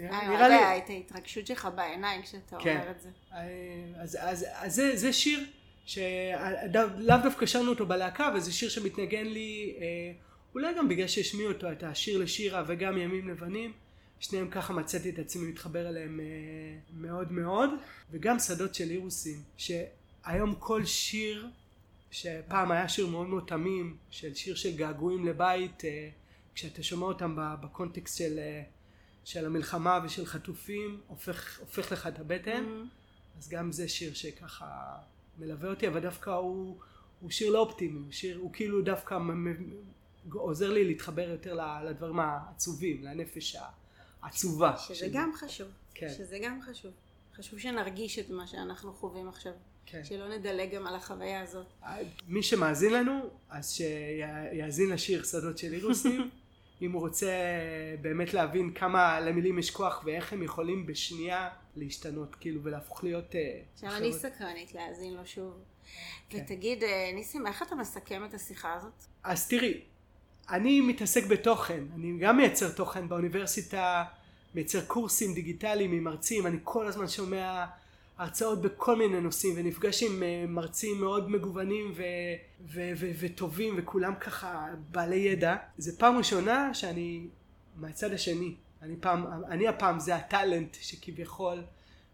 [0.00, 0.78] אה, נראה לי...
[0.78, 2.78] את ההתרגשות שלך בעיניים כשאתה כן.
[2.80, 3.08] אומר את זה.
[3.32, 5.44] אה, אז, אז, אז זה, זה שיר
[5.84, 10.12] שלאו דווקא שרנו אותו בלהקה וזה שיר שמתנגן לי אה,
[10.54, 13.72] אולי גם בגלל שהשמיעו אותו את השיר לשירה וגם ימים לבנים
[14.20, 16.20] שניהם ככה מצאתי את עצמי מתחבר אליהם
[16.94, 17.70] מאוד מאוד
[18.10, 19.42] וגם שדות של אירוסים
[20.24, 21.48] היום כל שיר
[22.10, 26.10] שפעם היה שיר מאוד מאוד תמים של שיר של געגועים לבית אה,
[26.54, 28.62] כשאתה שומע אותם בקונטקסט של, אה,
[29.24, 33.38] של המלחמה ושל חטופים הופך, הופך לך את הבטן mm-hmm.
[33.38, 34.96] אז גם זה שיר שככה
[35.38, 36.76] מלווה אותי אבל דווקא הוא,
[37.20, 39.18] הוא שיר לא אופטימי הוא שיר הוא כאילו דווקא
[40.32, 43.56] עוזר לי להתחבר יותר לדברים העצובים לנפש
[44.22, 45.10] העצובה שזה שלי.
[45.12, 46.08] גם חשוב כן.
[46.08, 46.92] שזה גם חשוב
[47.36, 49.52] חשוב שנרגיש את מה שאנחנו חווים עכשיו
[49.86, 50.04] כן.
[50.04, 51.66] שלא נדלג גם על החוויה הזאת.
[52.28, 53.20] מי שמאזין לנו,
[53.50, 56.30] אז שיאזין לשיר שדות של אירוסים,
[56.82, 57.32] אם הוא רוצה
[58.00, 63.34] באמת להבין כמה למילים יש כוח ואיך הם יכולים בשנייה להשתנות, כאילו, ולהפוך להיות...
[63.34, 65.52] אה, עכשיו אני סקרנית להאזין לו שוב.
[66.28, 66.38] כן.
[66.44, 69.04] ותגיד, אה, ניסים, איך אתה מסכם את השיחה הזאת?
[69.24, 69.80] אז תראי,
[70.50, 74.04] אני מתעסק בתוכן, אני גם מייצר תוכן באוניברסיטה,
[74.54, 77.64] מייצר קורסים דיגיטליים עם מרצים, אני כל הזמן שומע
[78.18, 82.02] הרצאות בכל מיני נושאים ונפגש עם אה, מרצים מאוד מגוונים ו-
[82.72, 85.56] ו- ו- וטובים וכולם ככה בעלי ידע.
[85.78, 87.26] זה פעם ראשונה שאני
[87.76, 88.54] מהצד השני.
[88.82, 91.62] אני פעם אני הפעם זה הטאלנט שכביכול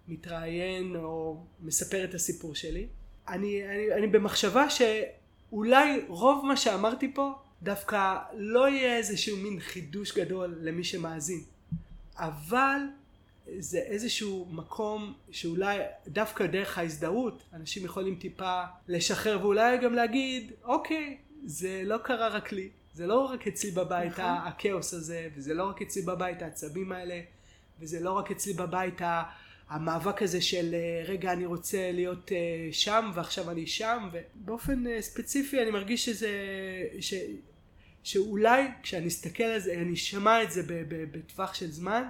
[0.09, 2.87] מתראיין או מספר את הסיפור שלי.
[3.29, 7.33] אני, אני, אני במחשבה שאולי רוב מה שאמרתי פה
[7.63, 11.41] דווקא לא יהיה איזשהו מין חידוש גדול למי שמאזין
[12.21, 12.81] אבל
[13.59, 21.17] זה איזשהו מקום שאולי דווקא דרך ההזדהות אנשים יכולים טיפה לשחרר ואולי גם להגיד אוקיי
[21.45, 24.25] זה לא קרה רק לי זה לא רק אצלי בבית נכון.
[24.25, 27.21] הכאוס הזה וזה לא רק אצלי בבית העצבים האלה
[27.81, 29.01] וזה לא רק אצלי בבית
[29.69, 35.03] המאבק הזה של אה, רגע אני רוצה להיות אה, שם ועכשיו אני שם ובאופן אה,
[35.03, 36.31] ספציפי אני מרגיש שזה
[37.01, 37.15] ש,
[38.03, 40.63] שאולי כשאני אסתכל על זה אני אשמע את זה
[41.13, 42.03] בטווח של זמן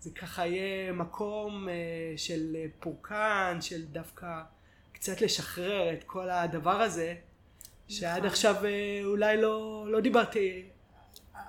[0.00, 1.74] זה ככה יהיה מקום אה,
[2.16, 4.42] של פורקן, של דווקא
[4.92, 7.14] קצת לשחרר את כל הדבר הזה,
[7.88, 8.26] שעד נכון.
[8.28, 10.64] עכשיו אה, אולי לא, לא דיברתי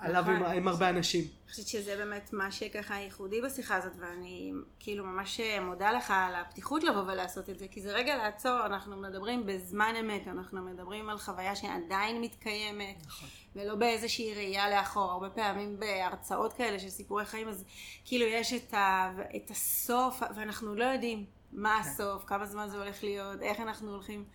[0.01, 1.21] עליו עם, עם הרבה אנשים.
[1.21, 6.35] אני חושבת שזה באמת מה שככה ייחודי בשיחה הזאת, ואני כאילו ממש מודה לך על
[6.35, 11.09] הפתיחות לבוא ולעשות את זה, כי זה רגע לעצור, אנחנו מדברים בזמן אמת, אנחנו מדברים
[11.09, 13.29] על חוויה שעדיין מתקיימת, נכון.
[13.55, 17.65] ולא באיזושהי ראייה לאחור, הרבה פעמים בהרצאות כאלה של סיפורי חיים, אז
[18.05, 21.89] כאילו יש את, ה, את הסוף, ואנחנו לא יודעים מה כן.
[21.89, 24.25] הסוף, כמה זמן זה הולך להיות, איך אנחנו הולכים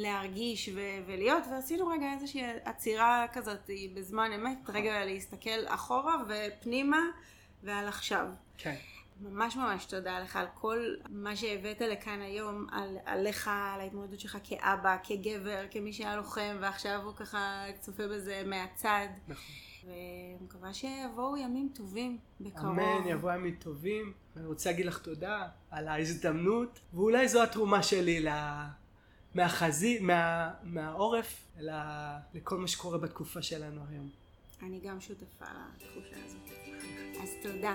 [0.00, 4.76] להרגיש ו- ולהיות, ועשינו רגע איזושהי עצירה כזאת בזמן אמת, נכון.
[4.76, 7.02] רגע להסתכל אחורה ופנימה
[7.62, 8.26] ועל עכשיו.
[8.58, 8.74] כן.
[9.20, 14.38] ממש ממש תודה לך על כל מה שהבאת לכאן היום, על, עליך, על ההתמודדות שלך
[14.44, 19.06] כאבא, כגבר, כמי שהיה לוחם ועכשיו הוא ככה צופה בזה מהצד.
[19.28, 19.54] נכון.
[20.40, 22.78] ומקווה שיבואו ימים טובים בקרוב.
[22.78, 24.12] אמן, יבואו ימים טובים.
[24.36, 28.20] אני רוצה להגיד לך תודה על ההזדמנות, ואולי זו התרומה שלי
[29.34, 31.72] מהחזית, מה, מהעורף, אלא
[32.34, 34.10] לכל מה שקורה בתקופה שלנו היום.
[34.62, 35.44] אני גם שותפה
[35.76, 36.50] לתחושה הזאת.
[37.22, 37.74] אז תודה.